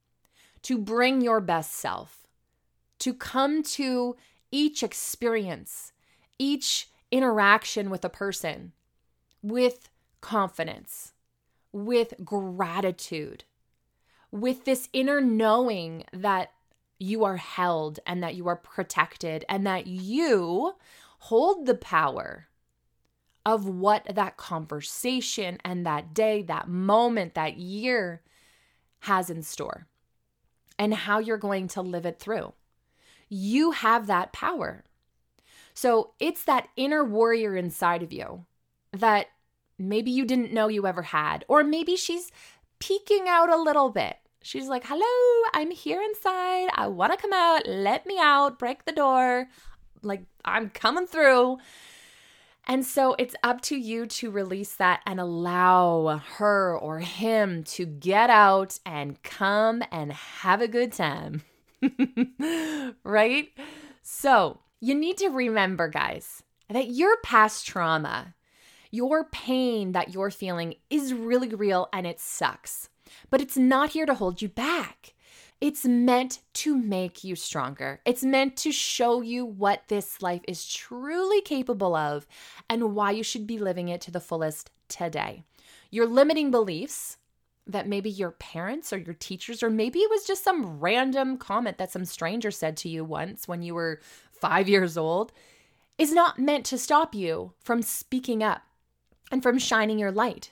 to 0.63 0.79
bring 0.79 1.21
your 1.21 1.41
best 1.41 1.73
self, 1.75 2.27
to 2.99 3.13
come 3.13 3.63
to 3.63 4.17
each 4.51 4.83
experience 4.83 5.93
each 6.39 6.89
interaction 7.11 7.91
with 7.91 8.05
a 8.05 8.09
person 8.09 8.73
with 9.43 9.91
confidence, 10.23 11.13
with 11.71 12.15
gratitude, 12.25 13.45
with 14.31 14.65
this 14.65 14.89
inner 14.95 15.21
knowing 15.21 16.05
that 16.13 16.51
you 16.99 17.25
are 17.25 17.37
held 17.37 18.01
and 18.07 18.23
that 18.23 18.35
you 18.35 18.49
are 18.49 18.57
protected 18.57 19.45
and 19.49 19.67
that 19.67 19.87
you 19.87 20.75
hold 21.25 21.65
the 21.65 21.75
power 21.75 22.49
of 23.47 23.67
what 23.67 24.05
that 24.15 24.37
conversation 24.37 25.57
and 25.65 25.87
that 25.87 26.13
day, 26.13 26.43
that 26.43 26.69
moment, 26.69 27.33
that 27.33 27.57
year 27.57 28.21
has 29.01 29.31
in 29.31 29.43
store 29.43 29.87
and 30.79 30.93
how 30.93 31.19
you're 31.19 31.39
going 31.39 31.67
to 31.67 31.81
live 31.81 32.05
it 32.05 32.19
through. 32.19 32.53
You 33.31 33.71
have 33.71 34.07
that 34.07 34.35
power. 34.35 34.85
So 35.73 36.13
it's 36.21 36.45
that 36.45 36.69
inner 36.77 37.03
warrior 37.03 37.57
inside 37.57 38.03
of 38.03 38.13
you 38.13 38.45
that 38.93 39.29
maybe 39.79 40.11
you 40.11 40.27
didn't 40.27 40.53
know 40.53 40.69
you 40.69 40.87
ever 40.87 41.03
had, 41.03 41.47
or 41.49 41.65
maybe 41.65 41.97
she's 41.97 42.31
peeking 42.81 43.29
out 43.29 43.49
a 43.49 43.57
little 43.57 43.89
bit. 43.89 44.19
She's 44.43 44.69
like, 44.69 44.85
hello, 44.85 45.49
I'm 45.55 45.71
here 45.71 46.03
inside. 46.03 46.69
I 46.75 46.87
want 46.89 47.13
to 47.13 47.19
come 47.19 47.33
out. 47.33 47.67
Let 47.67 48.05
me 48.05 48.19
out. 48.21 48.59
Break 48.59 48.85
the 48.85 48.93
door. 48.93 49.49
Like, 50.05 50.25
I'm 50.45 50.71
coming 50.71 51.07
through. 51.07 51.59
And 52.67 52.85
so 52.85 53.15
it's 53.19 53.35
up 53.43 53.61
to 53.63 53.77
you 53.77 54.07
to 54.07 54.31
release 54.31 54.75
that 54.77 55.03
and 55.07 55.21
allow 55.21 56.23
her 56.39 56.79
or 56.79 57.01
him 57.01 57.63
to 57.65 57.85
get 57.85 58.31
out 58.31 58.79
and 58.87 59.23
come 59.23 59.83
and 59.93 60.13
have 60.13 60.63
a 60.63 60.69
good 60.69 60.93
time. 60.93 61.43
right? 63.05 63.49
So 64.03 64.61
you 64.81 64.95
need 64.95 65.19
to 65.19 65.29
remember, 65.29 65.89
guys, 65.89 66.43
that 66.71 66.89
your 66.89 67.19
past 67.23 67.67
trauma, 67.67 68.35
your 68.91 69.25
pain 69.25 69.93
that 69.93 70.15
you're 70.15 70.31
feeling 70.31 70.75
is 70.89 71.13
really 71.13 71.49
real 71.49 71.89
and 71.93 72.07
it 72.07 72.21
sucks. 72.21 72.89
But 73.31 73.41
it's 73.41 73.57
not 73.57 73.91
here 73.91 74.07
to 74.07 74.15
hold 74.15 74.41
you 74.41 74.49
back. 74.49 75.14
It's 75.65 75.87
meant 75.87 76.41
to 76.53 76.77
make 76.77 77.25
you 77.25 77.35
stronger. 77.35 78.03
It's 78.05 78.23
meant 78.23 78.55
to 78.59 78.71
show 78.71 79.23
you 79.23 79.47
what 79.47 79.89
this 79.89 80.21
life 80.21 80.43
is 80.47 80.69
truly 80.69 81.41
capable 81.41 81.97
of 81.97 82.27
and 82.69 82.95
why 82.95 83.13
you 83.13 83.23
should 83.23 83.47
be 83.47 83.57
living 83.57 83.89
it 83.89 84.03
to 84.03 84.11
the 84.11 84.21
fullest 84.21 84.71
today. 84.89 85.43
Your 85.91 86.05
limiting 86.05 86.51
beliefs 86.51 87.17
that 87.67 87.89
maybe 87.89 88.11
your 88.11 88.33
parents 88.33 88.93
or 88.93 88.99
your 88.99 89.15
teachers, 89.15 89.63
or 89.63 89.71
maybe 89.71 90.01
it 90.01 90.11
was 90.11 90.27
just 90.27 90.45
some 90.45 90.81
random 90.81 91.39
comment 91.39 91.79
that 91.79 91.91
some 91.91 92.05
stranger 92.05 92.51
said 92.51 92.77
to 92.77 92.91
you 92.91 93.03
once 93.03 93.49
when 93.49 93.63
you 93.63 93.75
were 93.75 94.03
five 94.33 94.69
years 94.69 94.99
old 94.99 95.33
is 95.97 96.13
not 96.13 96.39
meant 96.39 96.67
to 96.67 96.77
stop 96.77 97.15
you 97.15 97.55
from 97.59 97.81
speaking 97.81 98.43
up 98.43 98.61
and 99.33 99.43
from 99.43 99.57
shining 99.57 99.99
your 99.99 100.13
light. 100.13 100.51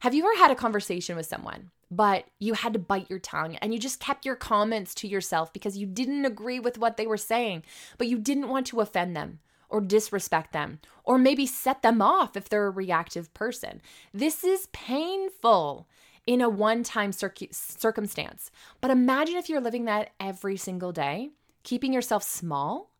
Have 0.00 0.14
you 0.14 0.24
ever 0.24 0.36
had 0.36 0.50
a 0.50 0.56
conversation 0.56 1.14
with 1.14 1.26
someone, 1.26 1.70
but 1.92 2.24
you 2.38 2.54
had 2.54 2.72
to 2.72 2.78
bite 2.78 3.10
your 3.10 3.18
tongue 3.18 3.56
and 3.56 3.74
you 3.74 3.78
just 3.78 4.00
kept 4.00 4.24
your 4.24 4.34
comments 4.34 4.94
to 4.94 5.06
yourself 5.06 5.52
because 5.52 5.76
you 5.76 5.86
didn't 5.86 6.24
agree 6.24 6.58
with 6.58 6.78
what 6.78 6.96
they 6.96 7.06
were 7.06 7.18
saying, 7.18 7.62
but 7.98 8.06
you 8.06 8.18
didn't 8.18 8.48
want 8.48 8.66
to 8.68 8.80
offend 8.80 9.14
them? 9.14 9.40
Or 9.68 9.80
disrespect 9.80 10.52
them, 10.52 10.80
or 11.02 11.16
maybe 11.16 11.46
set 11.46 11.80
them 11.80 12.02
off 12.02 12.36
if 12.36 12.46
they're 12.46 12.66
a 12.66 12.70
reactive 12.70 13.32
person. 13.32 13.80
This 14.12 14.44
is 14.44 14.68
painful 14.74 15.88
in 16.26 16.42
a 16.42 16.48
one 16.50 16.82
time 16.82 17.10
circumstance. 17.10 18.50
But 18.82 18.90
imagine 18.90 19.36
if 19.36 19.48
you're 19.48 19.62
living 19.62 19.86
that 19.86 20.10
every 20.20 20.58
single 20.58 20.92
day, 20.92 21.30
keeping 21.62 21.90
yourself 21.90 22.22
small 22.22 22.90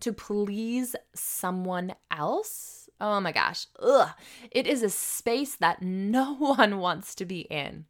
to 0.00 0.12
please 0.12 0.96
someone 1.14 1.94
else. 2.10 2.88
Oh 3.00 3.20
my 3.20 3.30
gosh. 3.30 3.68
Ugh. 3.80 4.08
It 4.50 4.66
is 4.66 4.82
a 4.82 4.90
space 4.90 5.54
that 5.54 5.82
no 5.82 6.34
one 6.38 6.78
wants 6.78 7.14
to 7.14 7.24
be 7.24 7.42
in. 7.42 7.84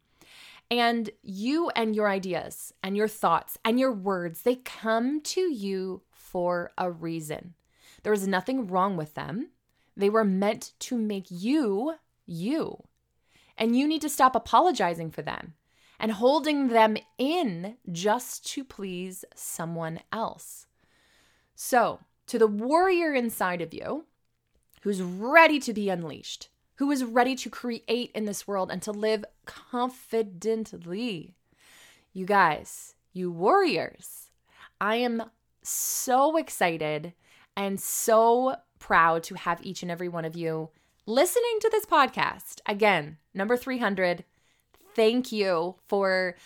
And 0.71 1.09
you 1.23 1.69
and 1.71 1.95
your 1.95 2.07
ideas 2.07 2.73
and 2.83 2.95
your 2.95 3.07
thoughts 3.07 3.57
and 3.65 3.79
your 3.79 3.91
words, 3.91 4.43
they 4.43 4.55
come 4.55 5.21
to 5.21 5.41
you 5.41 6.03
for 6.11 6.71
a 6.77 6.91
reason. 6.91 7.55
There 8.03 8.13
is 8.13 8.27
nothing 8.27 8.67
wrong 8.67 8.95
with 8.95 9.15
them. 9.15 9.49
They 9.97 10.09
were 10.09 10.23
meant 10.23 10.73
to 10.79 10.97
make 10.97 11.25
you 11.29 11.95
you. 12.25 12.83
And 13.57 13.75
you 13.75 13.87
need 13.87 14.01
to 14.01 14.09
stop 14.09 14.35
apologizing 14.35 15.11
for 15.11 15.21
them 15.21 15.55
and 15.99 16.13
holding 16.13 16.69
them 16.69 16.95
in 17.17 17.75
just 17.91 18.45
to 18.51 18.63
please 18.63 19.25
someone 19.35 19.99
else. 20.13 20.65
So, 21.55 21.99
to 22.27 22.39
the 22.39 22.47
warrior 22.47 23.13
inside 23.13 23.61
of 23.61 23.73
you 23.73 24.05
who's 24.81 25.01
ready 25.01 25.59
to 25.59 25.73
be 25.73 25.89
unleashed, 25.89 26.49
who 26.79 26.91
is 26.91 27.03
ready 27.03 27.35
to 27.35 27.49
create 27.49 28.09
in 28.15 28.23
this 28.23 28.47
world 28.47 28.71
and 28.71 28.81
to 28.81 28.91
live 28.93 29.25
confidently. 29.45 31.35
You 32.13 32.25
guys, 32.25 32.95
you 33.11 33.29
warriors, 33.29 34.31
I 34.79 34.95
am 34.95 35.23
so 35.61 36.37
excited 36.37 37.11
and 37.57 37.81
so 37.81 38.55
proud 38.79 39.23
to 39.23 39.35
have 39.35 39.59
each 39.61 39.81
and 39.81 39.91
every 39.91 40.07
one 40.07 40.23
of 40.23 40.37
you 40.37 40.69
listening 41.05 41.57
to 41.59 41.69
this 41.69 41.85
podcast. 41.85 42.61
Again, 42.65 43.17
number 43.33 43.57
300. 43.57 44.23
Thank 44.95 45.33
you 45.33 45.75
for 45.89 46.37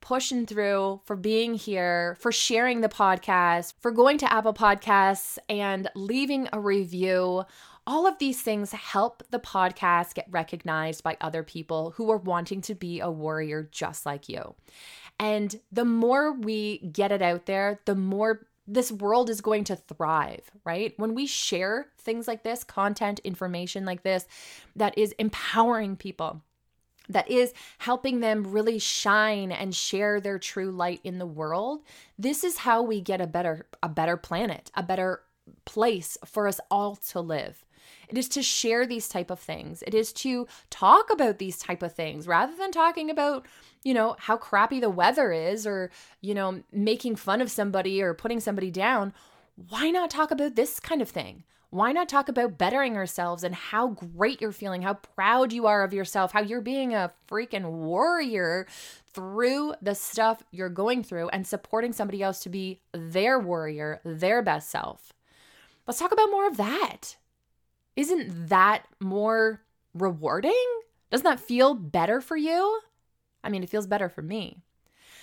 pushing 0.00 0.46
through, 0.46 1.00
for 1.04 1.16
being 1.16 1.54
here, 1.54 2.16
for 2.20 2.32
sharing 2.32 2.80
the 2.80 2.88
podcast, 2.88 3.74
for 3.80 3.90
going 3.90 4.18
to 4.18 4.32
Apple 4.32 4.54
Podcasts 4.54 5.38
and 5.48 5.90
leaving 5.94 6.48
a 6.52 6.60
review. 6.60 7.44
All 7.86 8.06
of 8.06 8.18
these 8.18 8.42
things 8.42 8.72
help 8.72 9.22
the 9.30 9.38
podcast 9.38 10.14
get 10.14 10.26
recognized 10.30 11.02
by 11.02 11.16
other 11.20 11.42
people 11.42 11.92
who 11.96 12.10
are 12.10 12.18
wanting 12.18 12.60
to 12.62 12.74
be 12.74 13.00
a 13.00 13.10
warrior 13.10 13.68
just 13.72 14.04
like 14.04 14.28
you. 14.28 14.54
And 15.18 15.58
the 15.72 15.84
more 15.84 16.32
we 16.32 16.78
get 16.78 17.12
it 17.12 17.22
out 17.22 17.46
there, 17.46 17.80
the 17.86 17.94
more 17.94 18.46
this 18.66 18.92
world 18.92 19.30
is 19.30 19.40
going 19.40 19.64
to 19.64 19.76
thrive, 19.76 20.50
right? 20.64 20.92
When 20.98 21.14
we 21.14 21.26
share 21.26 21.88
things 21.98 22.28
like 22.28 22.42
this, 22.42 22.62
content, 22.62 23.18
information 23.20 23.86
like 23.86 24.02
this, 24.02 24.26
that 24.76 24.96
is 24.98 25.12
empowering 25.12 25.96
people 25.96 26.42
that 27.08 27.30
is 27.30 27.52
helping 27.78 28.20
them 28.20 28.50
really 28.50 28.78
shine 28.78 29.50
and 29.50 29.74
share 29.74 30.20
their 30.20 30.38
true 30.38 30.70
light 30.70 31.00
in 31.04 31.18
the 31.18 31.26
world 31.26 31.82
this 32.18 32.44
is 32.44 32.58
how 32.58 32.82
we 32.82 33.00
get 33.00 33.20
a 33.20 33.26
better 33.26 33.66
a 33.82 33.88
better 33.88 34.16
planet 34.16 34.70
a 34.74 34.82
better 34.82 35.22
place 35.64 36.18
for 36.24 36.48
us 36.48 36.60
all 36.70 36.96
to 36.96 37.20
live. 37.20 37.64
It 38.08 38.16
is 38.16 38.28
to 38.30 38.42
share 38.42 38.86
these 38.86 39.08
type 39.08 39.30
of 39.30 39.38
things. 39.38 39.82
It 39.86 39.94
is 39.94 40.12
to 40.14 40.46
talk 40.70 41.10
about 41.10 41.38
these 41.38 41.58
type 41.58 41.82
of 41.82 41.94
things 41.94 42.26
rather 42.26 42.56
than 42.56 42.72
talking 42.72 43.10
about 43.10 43.46
you 43.84 43.94
know 43.94 44.16
how 44.18 44.36
crappy 44.36 44.80
the 44.80 44.90
weather 44.90 45.30
is 45.32 45.66
or 45.66 45.90
you 46.20 46.34
know 46.34 46.62
making 46.72 47.16
fun 47.16 47.40
of 47.40 47.50
somebody 47.50 48.02
or 48.02 48.14
putting 48.14 48.40
somebody 48.40 48.70
down. 48.70 49.12
Why 49.68 49.90
not 49.90 50.10
talk 50.10 50.30
about 50.30 50.54
this 50.54 50.80
kind 50.80 51.02
of 51.02 51.08
thing 51.08 51.44
why 51.70 51.92
not 51.92 52.08
talk 52.08 52.28
about 52.28 52.56
bettering 52.56 52.96
ourselves 52.96 53.44
and 53.44 53.54
how 53.54 53.88
great 53.88 54.40
you're 54.40 54.52
feeling, 54.52 54.82
how 54.82 54.94
proud 54.94 55.52
you 55.52 55.66
are 55.66 55.82
of 55.82 55.92
yourself, 55.92 56.32
how 56.32 56.40
you're 56.40 56.60
being 56.60 56.94
a 56.94 57.12
freaking 57.30 57.70
warrior 57.70 58.66
through 59.06 59.74
the 59.82 59.94
stuff 59.94 60.42
you're 60.50 60.68
going 60.68 61.02
through 61.02 61.28
and 61.28 61.46
supporting 61.46 61.92
somebody 61.92 62.22
else 62.22 62.40
to 62.40 62.48
be 62.48 62.80
their 62.92 63.38
warrior, 63.38 64.00
their 64.04 64.42
best 64.42 64.70
self? 64.70 65.12
let's 65.88 65.98
talk 65.98 66.12
about 66.12 66.30
more 66.30 66.46
of 66.46 66.58
that. 66.58 67.16
Isn't 67.96 68.48
that 68.48 68.84
more 69.00 69.62
rewarding? 69.94 70.64
Doesn't 71.10 71.24
that 71.24 71.40
feel 71.40 71.74
better 71.74 72.20
for 72.20 72.36
you? 72.36 72.80
I 73.42 73.48
mean, 73.48 73.64
it 73.64 73.70
feels 73.70 73.86
better 73.86 74.08
for 74.08 74.22
me. 74.22 74.58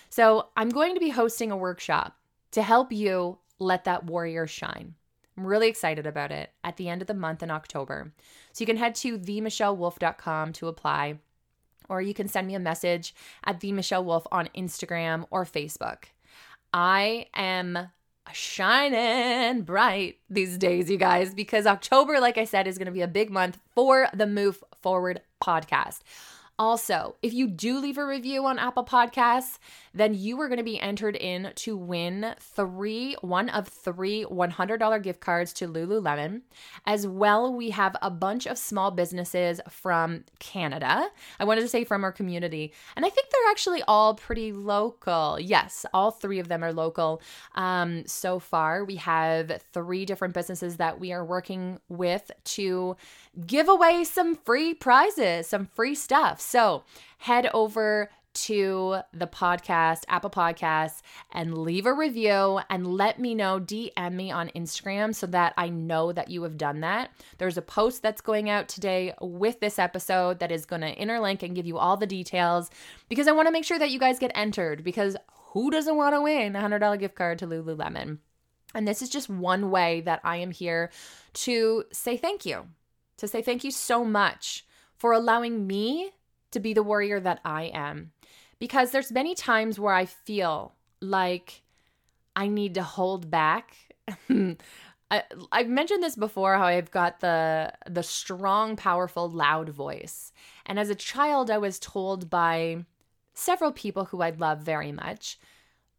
So, 0.10 0.50
I'm 0.58 0.70
going 0.70 0.94
to 0.96 1.00
be 1.00 1.10
hosting 1.10 1.52
a 1.52 1.58
workshop 1.58 2.18
to 2.52 2.64
help 2.64 2.92
you 2.92 3.38
let 3.60 3.84
that 3.86 4.06
warrior 4.06 4.48
shine. 4.48 4.96
I'm 5.38 5.46
really 5.46 5.68
excited 5.68 6.06
about 6.06 6.32
it 6.32 6.52
at 6.64 6.78
the 6.78 6.90
end 6.90 7.02
of 7.02 7.08
the 7.08 7.14
month 7.14 7.44
in 7.44 7.52
October. 7.52 8.14
So 8.54 8.62
you 8.62 8.66
can 8.66 8.78
head 8.78 8.96
to 8.96 9.18
themichellewolf.com 9.18 10.54
to 10.54 10.68
apply, 10.68 11.20
or 11.90 12.02
you 12.02 12.14
can 12.14 12.28
send 12.28 12.48
me 12.48 12.56
a 12.56 12.60
message 12.60 13.14
at 13.44 13.60
themichellewolf 13.60 14.26
on 14.32 14.50
Instagram 14.56 15.26
or 15.32 15.46
Facebook. 15.46 16.06
I 16.74 17.28
am 17.34 17.90
shining 18.34 19.62
bright 19.62 20.18
these 20.30 20.58
days, 20.58 20.90
you 20.90 20.98
guys, 20.98 21.34
because 21.34 21.66
October, 21.66 22.20
like 22.20 22.38
I 22.38 22.46
said, 22.46 22.68
is 22.68 22.78
going 22.78 22.88
to 22.88 22.92
be 22.92 23.02
a 23.02 23.08
big 23.08 23.30
month 23.30 23.58
for 23.74 24.08
the 24.14 24.28
Move 24.28 24.64
Forward 24.82 25.22
podcast. 25.42 26.00
Also, 26.58 27.16
if 27.22 27.34
you 27.34 27.48
do 27.48 27.80
leave 27.80 27.98
a 27.98 28.06
review 28.06 28.46
on 28.46 28.58
Apple 28.58 28.86
Podcasts, 28.86 29.60
then 29.94 30.14
you 30.14 30.40
are 30.40 30.48
going 30.48 30.58
to 30.58 30.64
be 30.64 30.80
entered 30.80 31.18
in 31.18 31.52
to 31.56 31.76
win 31.76 32.34
three, 32.40 33.16
one 33.22 33.50
of 33.50 33.68
three 33.68 34.26
$100 34.26 35.04
gift 35.04 35.20
cards 35.20 35.52
to 35.54 35.68
Lululemon. 35.68 36.42
As 36.86 37.06
well, 37.06 37.54
we 37.54 37.72
have 37.72 37.98
a 38.02 38.10
bunch 38.10 38.46
of 38.46 38.58
small 38.58 38.92
businesses 38.92 39.60
from 39.70 40.24
Canada. 40.40 41.10
I 41.40 41.44
wanted 41.44 41.62
to 41.62 41.68
say 41.68 41.84
from 41.84 42.06
our 42.06 42.14
community, 42.14 42.74
and 42.96 43.06
I 43.06 43.10
think 43.10 43.28
they're 43.30 43.52
actually 43.52 43.82
all 43.84 44.16
pretty 44.16 44.54
local. 44.54 45.38
Yes, 45.40 45.86
all 45.94 46.12
three 46.12 46.40
of 46.40 46.48
them 46.48 46.64
are 46.64 46.74
local. 46.74 47.22
Um, 47.56 48.08
so 48.08 48.40
far, 48.40 48.86
we 48.86 48.96
have 48.96 49.62
three 49.74 50.06
different 50.06 50.34
businesses 50.34 50.78
that 50.78 51.02
we 51.02 51.12
are 51.12 51.26
working 51.26 51.80
with 51.90 52.32
to 52.46 52.96
give 53.46 53.68
away 53.68 54.06
some 54.06 54.36
free 54.36 54.74
prizes, 54.74 55.48
some 55.48 55.66
free 55.66 55.96
stuff. 55.96 56.45
So 56.46 56.84
head 57.18 57.50
over 57.54 58.10
to 58.36 58.98
the 59.14 59.28
podcast, 59.28 60.04
Apple 60.10 60.30
Podcasts, 60.30 61.02
and 61.32 61.58
leave 61.58 61.86
a 61.86 61.94
review 61.94 62.60
and 62.70 62.86
let 62.86 63.18
me 63.20 63.34
know, 63.34 63.60
DM 63.60 64.14
me 64.14 64.30
on 64.30 64.50
Instagram 64.50 65.16
so 65.16 65.26
that 65.28 65.54
I 65.58 65.70
know 65.70 66.12
that 66.12 66.30
you 66.30 66.44
have 66.44 66.58
done 66.58 66.82
that. 66.82 67.12
There's 67.38 67.58
a 67.58 67.62
post 67.62 68.04
that's 68.04 68.22
going 68.22 68.50
out 68.50 68.68
today 68.68 69.14
with 69.22 69.60
this 69.60 69.80
episode 69.80 70.40
that 70.40 70.52
is 70.52 70.66
going 70.66 70.82
to 70.82 70.96
interlink 70.96 71.44
and 71.44 71.56
give 71.56 71.66
you 71.66 71.78
all 71.78 71.98
the 71.98 72.06
details 72.06 72.70
because 73.10 73.28
I 73.28 73.32
want 73.32 73.48
to 73.48 73.54
make 73.54 73.66
sure 73.66 73.80
that 73.80 73.92
you 73.92 74.00
guys 74.00 74.20
get 74.20 74.32
entered 74.36 74.84
because 74.84 75.16
who 75.54 75.72
doesn't 75.72 75.96
want 75.96 76.14
to 76.14 76.22
win 76.22 76.56
a 76.56 76.62
$100 76.62 77.00
gift 77.00 77.16
card 77.16 77.40
to 77.40 77.48
Lululemon? 77.48 78.20
And 78.74 78.86
this 78.86 79.02
is 79.02 79.10
just 79.10 79.30
one 79.30 79.72
way 79.72 80.02
that 80.02 80.20
I 80.26 80.38
am 80.38 80.52
here 80.52 80.92
to 81.34 81.86
say 81.92 82.18
thank 82.18 82.46
you 82.46 82.68
to 83.18 83.28
say 83.28 83.42
thank 83.42 83.64
you 83.64 83.72
so 83.72 84.04
much 84.04 84.66
for 84.98 85.14
allowing 85.14 85.66
me 85.66 86.12
to 86.56 86.60
be 86.62 86.74
the 86.74 86.82
warrior 86.84 87.20
that 87.20 87.42
I 87.44 87.64
am. 87.74 88.12
Because 88.60 88.92
there's 88.92 89.12
many 89.12 89.36
times 89.36 89.78
where 89.78 89.94
I 89.94 90.06
feel 90.06 90.74
like 91.02 91.62
I 92.34 92.48
need 92.48 92.74
to 92.76 92.84
hold 92.84 93.30
back. 93.30 93.76
I, 95.12 95.24
have 95.52 95.68
mentioned 95.68 96.02
this 96.02 96.16
before 96.16 96.56
how 96.56 96.64
I've 96.64 96.92
got 96.92 97.20
the 97.20 97.74
the 97.88 98.04
strong, 98.04 98.78
powerful, 98.78 99.30
loud 99.30 99.68
voice. 99.70 100.32
And 100.66 100.80
as 100.80 100.90
a 100.90 100.96
child, 100.96 101.52
I 101.52 101.58
was 101.58 101.78
told 101.78 102.30
by 102.30 102.86
several 103.34 103.74
people 103.74 104.06
who 104.06 104.22
I 104.22 104.30
love 104.30 104.60
very 104.60 104.94
much 104.94 105.38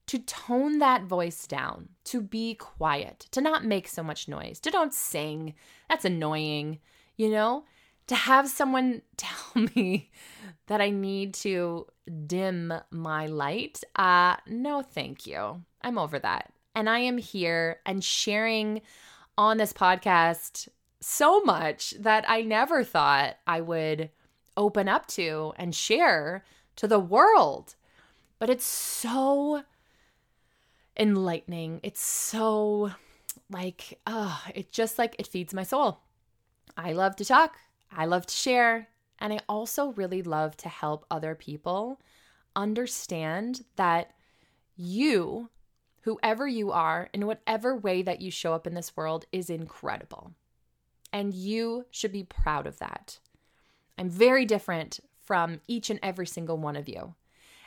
to 0.07 0.19
tone 0.21 0.79
that 0.79 1.03
voice 1.03 1.47
down, 1.47 1.91
to 2.05 2.23
be 2.23 2.55
quiet, 2.55 3.27
to 3.33 3.43
not 3.43 3.65
make 3.65 3.89
so 3.89 4.03
much 4.03 4.27
noise, 4.27 4.59
to 4.61 4.71
don't 4.71 4.95
sing. 4.95 5.53
That's 5.89 6.07
annoying 6.07 6.79
you 7.17 7.31
know? 7.31 7.65
To 8.09 8.15
have 8.15 8.49
someone 8.49 9.03
tell 9.17 9.63
me 9.75 10.11
that 10.67 10.81
I 10.81 10.91
need 10.91 11.35
to 11.35 11.87
dim 12.27 12.73
my 12.91 13.27
light, 13.27 13.83
uh, 13.97 14.37
no, 14.47 14.83
thank 14.83 15.27
you. 15.27 15.63
I'm 15.83 15.99
over 15.99 16.19
that. 16.19 16.53
And 16.75 16.91
I 16.91 17.01
am 17.01 17.19
here 17.19 17.81
and 17.87 18.05
sharing 18.05 18.83
on 19.39 19.57
this 19.57 19.73
podcast 19.73 20.69
so 21.01 21.41
much 21.41 21.95
that 21.99 22.25
I 22.29 22.43
never 22.43 22.85
thought 22.85 23.37
I 23.47 23.61
would 23.61 24.11
open 24.57 24.89
up 24.89 25.07
to 25.09 25.53
and 25.57 25.75
share 25.75 26.45
to 26.77 26.89
the 26.89 26.99
world. 27.01 27.75
But 28.39 28.51
it's 28.51 28.65
so 28.65 29.63
enlightening. 30.99 31.81
It's 31.83 32.03
so 32.03 32.93
like, 33.51 33.99
oh, 34.07 34.43
it 34.55 34.73
just 34.73 34.99
like 34.99 35.17
it 35.19 35.27
feeds 35.27 35.55
my 35.55 35.63
soul. 35.63 36.01
I 36.77 36.93
love 36.93 37.17
to 37.17 37.25
talk, 37.25 37.57
I 37.91 38.07
love 38.07 38.27
to 38.27 38.35
share, 38.35 38.89
and 39.19 39.33
I 39.33 39.41
also 39.49 39.93
really 39.93 40.23
love 40.23 40.57
to 40.59 40.69
help 40.69 41.07
other 41.11 41.35
people 41.35 42.01
understand 42.55 43.65
that 43.77 44.13
you, 44.77 45.51
whoever 46.03 46.47
you 46.47 46.73
are, 46.73 47.09
in 47.13 47.27
whatever 47.27 47.77
way 47.77 48.03
that 48.03 48.21
you 48.21 48.31
show 48.31 48.55
up 48.55 48.67
in 48.67 48.75
this 48.75 48.97
world, 48.97 49.27
is 49.33 49.51
incredible. 49.51 50.33
And 51.13 51.35
you 51.35 51.87
should 51.91 52.13
be 52.13 52.25
proud 52.25 52.67
of 52.67 52.79
that. 52.79 53.19
I'm 53.99 54.11
very 54.11 54.45
different 54.45 55.01
from 55.23 55.61
each 55.67 55.91
and 55.91 56.01
every 56.03 56.27
single 56.27 56.59
one 56.59 56.77
of 56.77 56.89
you. 56.89 57.15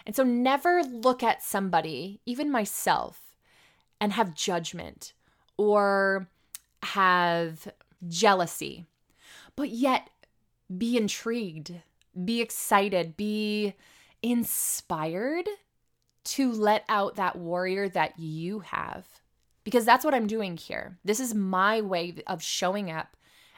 And 0.05 0.15
so 0.15 0.23
never 0.23 0.83
look 0.83 1.23
at 1.23 1.43
somebody, 1.43 2.21
even 2.25 2.51
myself, 2.51 3.35
and 3.99 4.13
have 4.13 4.33
judgment 4.33 5.13
or 5.57 6.29
have 6.83 7.67
jealousy 8.07 8.87
but 9.55 9.69
yet 9.69 10.09
be 10.75 10.97
intrigued, 10.97 11.73
be 12.25 12.41
excited, 12.41 13.17
be 13.17 13.73
inspired 14.21 15.47
to 16.23 16.51
let 16.51 16.83
out 16.89 17.15
that 17.15 17.35
warrior 17.35 17.89
that 17.89 18.19
you 18.19 18.59
have. 18.59 19.07
Because 19.63 19.85
that's 19.85 20.05
what 20.05 20.13
I'm 20.13 20.27
doing 20.27 20.57
here. 20.57 20.97
This 21.03 21.19
is 21.19 21.33
my 21.33 21.81
way 21.81 22.15
of 22.27 22.41
showing 22.41 22.91
up 22.91 23.15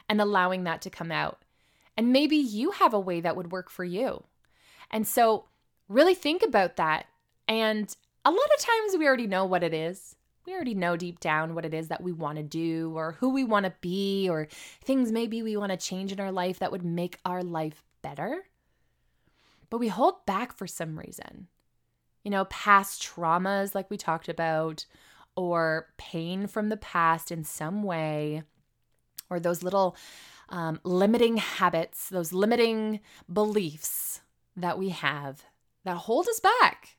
and 0.08 0.20
allowing 0.20 0.64
that 0.64 0.82
to 0.82 0.90
come 0.90 1.10
out. 1.12 1.42
And 1.96 2.12
maybe 2.12 2.36
you 2.36 2.72
have 2.72 2.94
a 2.94 3.00
way 3.00 3.20
that 3.20 3.36
would 3.36 3.52
work 3.52 3.70
for 3.70 3.84
you. 3.84 4.24
And 4.90 5.06
so, 5.06 5.46
really 5.88 6.14
think 6.14 6.42
about 6.42 6.76
that. 6.76 7.06
And 7.48 7.94
a 8.24 8.30
lot 8.30 8.50
of 8.56 8.64
times 8.64 8.96
we 8.98 9.06
already 9.06 9.26
know 9.26 9.44
what 9.44 9.62
it 9.62 9.74
is 9.74 10.16
we 10.44 10.52
already 10.54 10.74
know 10.74 10.96
deep 10.96 11.20
down 11.20 11.54
what 11.54 11.64
it 11.64 11.74
is 11.74 11.88
that 11.88 12.02
we 12.02 12.12
want 12.12 12.36
to 12.36 12.42
do 12.42 12.92
or 12.96 13.12
who 13.12 13.30
we 13.30 13.44
want 13.44 13.64
to 13.64 13.74
be 13.80 14.28
or 14.28 14.48
things 14.84 15.12
maybe 15.12 15.42
we 15.42 15.56
want 15.56 15.70
to 15.70 15.76
change 15.76 16.12
in 16.12 16.20
our 16.20 16.32
life 16.32 16.58
that 16.58 16.72
would 16.72 16.84
make 16.84 17.18
our 17.24 17.42
life 17.42 17.84
better. 18.02 18.44
But 19.70 19.78
we 19.78 19.88
hold 19.88 20.26
back 20.26 20.52
for 20.52 20.66
some 20.66 20.98
reason. 20.98 21.48
You 22.24 22.30
know, 22.30 22.44
past 22.46 23.02
traumas, 23.02 23.74
like 23.74 23.90
we 23.90 23.96
talked 23.96 24.28
about, 24.28 24.84
or 25.34 25.88
pain 25.96 26.46
from 26.46 26.68
the 26.68 26.76
past 26.76 27.32
in 27.32 27.42
some 27.42 27.82
way, 27.82 28.42
or 29.30 29.40
those 29.40 29.62
little 29.62 29.96
um, 30.48 30.78
limiting 30.84 31.38
habits, 31.38 32.08
those 32.08 32.32
limiting 32.32 33.00
beliefs 33.32 34.20
that 34.56 34.78
we 34.78 34.90
have 34.90 35.44
that 35.84 35.96
hold 35.96 36.28
us 36.28 36.40
back 36.40 36.96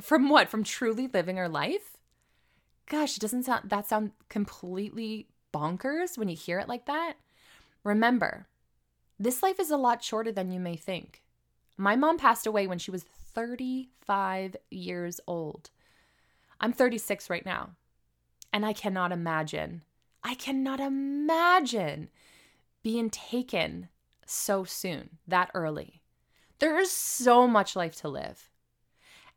from 0.00 0.28
what? 0.28 0.48
From 0.48 0.64
truly 0.64 1.06
living 1.06 1.38
our 1.38 1.48
life? 1.48 1.95
Gosh, 2.88 3.16
it 3.16 3.20
doesn't 3.20 3.44
sound 3.44 3.70
that 3.70 3.88
sound 3.88 4.12
completely 4.28 5.26
bonkers 5.52 6.16
when 6.16 6.28
you 6.28 6.36
hear 6.36 6.58
it 6.58 6.68
like 6.68 6.86
that? 6.86 7.14
Remember, 7.82 8.46
this 9.18 9.42
life 9.42 9.58
is 9.58 9.70
a 9.70 9.76
lot 9.76 10.02
shorter 10.02 10.32
than 10.32 10.50
you 10.50 10.60
may 10.60 10.76
think. 10.76 11.22
My 11.76 11.96
mom 11.96 12.18
passed 12.18 12.46
away 12.46 12.66
when 12.66 12.78
she 12.78 12.90
was 12.90 13.04
35 13.04 14.56
years 14.70 15.20
old. 15.26 15.70
I'm 16.60 16.72
36 16.72 17.28
right 17.28 17.44
now. 17.44 17.70
And 18.52 18.64
I 18.64 18.72
cannot 18.72 19.12
imagine, 19.12 19.82
I 20.24 20.34
cannot 20.34 20.80
imagine 20.80 22.08
being 22.82 23.10
taken 23.10 23.88
so 24.24 24.64
soon, 24.64 25.18
that 25.26 25.50
early. 25.54 26.02
There 26.58 26.78
is 26.78 26.90
so 26.90 27.46
much 27.46 27.76
life 27.76 27.96
to 27.96 28.08
live. 28.08 28.48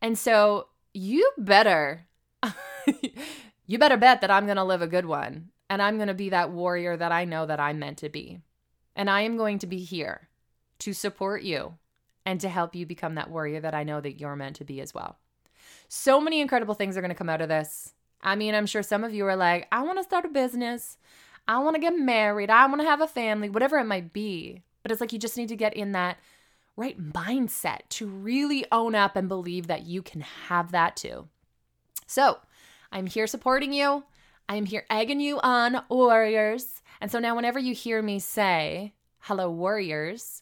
And 0.02 0.18
so 0.18 0.68
you 0.94 1.32
better 1.38 2.08
you 3.68 3.78
better 3.78 3.98
bet 3.98 4.22
that 4.22 4.32
I'm 4.32 4.46
going 4.46 4.58
to 4.58 4.64
live 4.64 4.82
a 4.82 4.88
good 4.88 5.06
one 5.06 5.50
and 5.70 5.82
I'm 5.82 5.98
going 5.98 6.08
to 6.08 6.14
be 6.14 6.30
that 6.30 6.52
warrior 6.52 6.98
that 6.98 7.12
I 7.12 7.26
know 7.26 7.46
that 7.46 7.60
I'm 7.60 7.80
meant 7.80 8.00
to 8.00 8.10
be. 8.10 8.40
And 8.96 9.10
I 9.10 9.22
am 9.22 9.38
going 9.38 9.60
to 9.60 9.68
be 9.68 9.80
here 9.80 10.28
to 10.80 10.94
support 10.94 11.44
you 11.44 11.76
and 12.26 12.42
to 12.42 12.50
help 12.50 12.76
you 12.76 12.86
become 12.86 13.16
that 13.16 13.30
warrior 13.30 13.62
that 13.62 13.76
I 13.76 13.84
know 13.84 14.02
that 14.02 14.20
you're 14.20 14.36
meant 14.36 14.58
to 14.58 14.66
be 14.66 14.82
as 14.82 14.94
well. 14.94 15.18
So 15.88 16.20
many 16.20 16.42
incredible 16.42 16.74
things 16.74 16.98
are 16.98 17.02
going 17.02 17.10
to 17.10 17.16
come 17.16 17.30
out 17.30 17.42
of 17.42 17.50
this. 17.50 17.94
I 18.22 18.36
mean, 18.36 18.56
I'm 18.56 18.66
sure 18.66 18.84
some 18.84 19.04
of 19.04 19.14
you 19.14 19.26
are 19.26 19.36
like, 19.36 19.68
I 19.72 19.82
want 19.84 19.98
to 20.00 20.04
start 20.04 20.26
a 20.26 20.30
business. 20.30 20.98
I 21.48 21.60
want 21.60 21.76
to 21.76 21.82
get 21.82 21.98
married. 21.98 22.50
I 22.50 22.66
want 22.68 22.82
to 22.82 22.88
have 22.88 23.02
a 23.02 23.08
family, 23.08 23.50
whatever 23.50 23.78
it 23.78 23.86
might 23.86 24.12
be. 24.12 24.64
But 24.84 24.92
it's 24.92 25.02
like 25.02 25.14
you 25.14 25.20
just 25.20 25.38
need 25.38 25.50
to 25.50 25.56
get 25.56 25.74
in 25.74 25.94
that 25.94 26.18
right 26.76 27.00
mindset 27.02 27.80
to 27.90 28.08
really 28.08 28.66
own 28.72 28.96
up 28.96 29.16
and 29.16 29.28
believe 29.28 29.68
that 29.68 29.86
you 29.86 30.02
can 30.02 30.22
have 30.22 30.72
that 30.72 30.96
too. 30.96 31.28
So, 32.10 32.40
I'm 32.92 33.06
here 33.06 33.28
supporting 33.28 33.72
you. 33.72 34.04
I 34.50 34.56
am 34.56 34.66
here 34.66 34.84
egging 34.90 35.20
you 35.20 35.40
on, 35.42 35.84
warriors. 35.90 36.82
And 37.00 37.12
so 37.12 37.20
now, 37.20 37.36
whenever 37.36 37.60
you 37.60 37.76
hear 37.76 38.02
me 38.02 38.18
say, 38.18 38.96
hello, 39.20 39.52
warriors, 39.52 40.42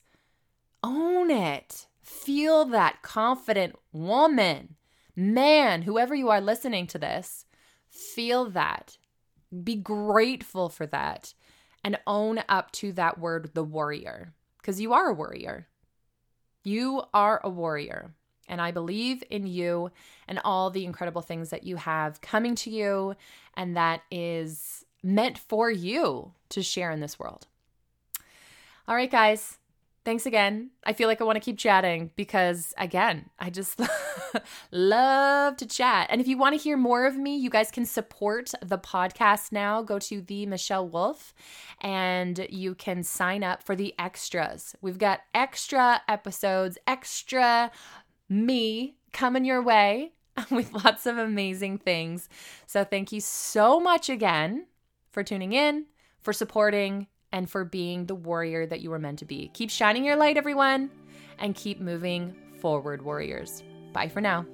own 0.81 1.29
it. 1.29 1.87
Feel 2.01 2.63
that 2.67 3.01
confident 3.01 3.75
woman, 3.91 4.77
man, 5.13 5.81
whoever 5.81 6.15
you 6.15 6.29
are 6.29 6.39
listening 6.39 6.87
to 6.87 6.97
this, 6.97 7.43
feel 7.89 8.45
that. 8.51 8.97
Be 9.61 9.75
grateful 9.75 10.69
for 10.69 10.85
that 10.85 11.33
and 11.83 11.99
own 12.07 12.39
up 12.47 12.71
to 12.71 12.93
that 12.93 13.19
word, 13.19 13.51
the 13.53 13.63
warrior, 13.65 14.33
because 14.61 14.79
you 14.79 14.93
are 14.93 15.09
a 15.09 15.13
warrior. 15.13 15.67
You 16.63 17.03
are 17.13 17.41
a 17.43 17.49
warrior. 17.49 18.13
And 18.47 18.61
I 18.61 18.71
believe 18.71 19.23
in 19.29 19.47
you 19.47 19.91
and 20.27 20.39
all 20.43 20.69
the 20.69 20.85
incredible 20.85 21.21
things 21.21 21.49
that 21.49 21.63
you 21.63 21.75
have 21.77 22.21
coming 22.21 22.55
to 22.55 22.69
you 22.69 23.15
and 23.55 23.75
that 23.75 24.01
is 24.11 24.85
meant 25.03 25.37
for 25.37 25.69
you 25.69 26.33
to 26.49 26.61
share 26.61 26.91
in 26.91 26.99
this 26.99 27.19
world. 27.19 27.47
All 28.87 28.95
right, 28.95 29.11
guys. 29.11 29.57
Thanks 30.07 30.25
again. 30.25 30.69
I 30.85 30.93
feel 30.93 31.09
like 31.09 31.19
I 31.19 31.25
want 31.25 31.35
to 31.35 31.41
keep 31.41 31.57
chatting 31.57 32.11
because, 32.15 32.73
again, 32.77 33.29
I 33.39 33.49
just 33.49 33.77
love 34.71 35.57
to 35.57 35.65
chat. 35.65 36.07
And 36.09 36.21
if 36.21 36.29
you 36.29 36.37
want 36.37 36.55
to 36.55 36.63
hear 36.63 36.77
more 36.77 37.05
of 37.05 37.17
me, 37.17 37.35
you 37.35 37.49
guys 37.49 37.71
can 37.71 37.85
support 37.85 38.53
the 38.61 38.77
podcast 38.77 39.51
now. 39.51 39.81
Go 39.81 39.99
to 39.99 40.21
the 40.21 40.45
Michelle 40.45 40.87
Wolf 40.87 41.33
and 41.81 42.47
you 42.49 42.73
can 42.73 43.03
sign 43.03 43.43
up 43.43 43.63
for 43.63 43.75
the 43.75 43.93
extras. 43.99 44.77
We've 44.79 44.97
got 44.97 45.23
extra 45.33 46.01
episodes, 46.07 46.77
extra 46.87 47.69
me 48.29 48.95
coming 49.13 49.45
your 49.45 49.61
way 49.61 50.13
with 50.51 50.73
lots 50.73 51.05
of 51.05 51.17
amazing 51.17 51.77
things. 51.77 52.29
So, 52.65 52.83
thank 52.83 53.11
you 53.11 53.21
so 53.21 53.79
much 53.79 54.09
again 54.09 54.67
for 55.11 55.23
tuning 55.23 55.53
in, 55.53 55.85
for 56.21 56.33
supporting, 56.33 57.07
and 57.31 57.49
for 57.49 57.65
being 57.65 58.05
the 58.05 58.15
warrior 58.15 58.65
that 58.65 58.81
you 58.81 58.89
were 58.89 58.99
meant 58.99 59.19
to 59.19 59.25
be. 59.25 59.49
Keep 59.53 59.69
shining 59.69 60.05
your 60.05 60.15
light, 60.15 60.37
everyone, 60.37 60.89
and 61.39 61.55
keep 61.55 61.79
moving 61.79 62.35
forward, 62.59 63.01
warriors. 63.01 63.63
Bye 63.93 64.09
for 64.09 64.21
now. 64.21 64.45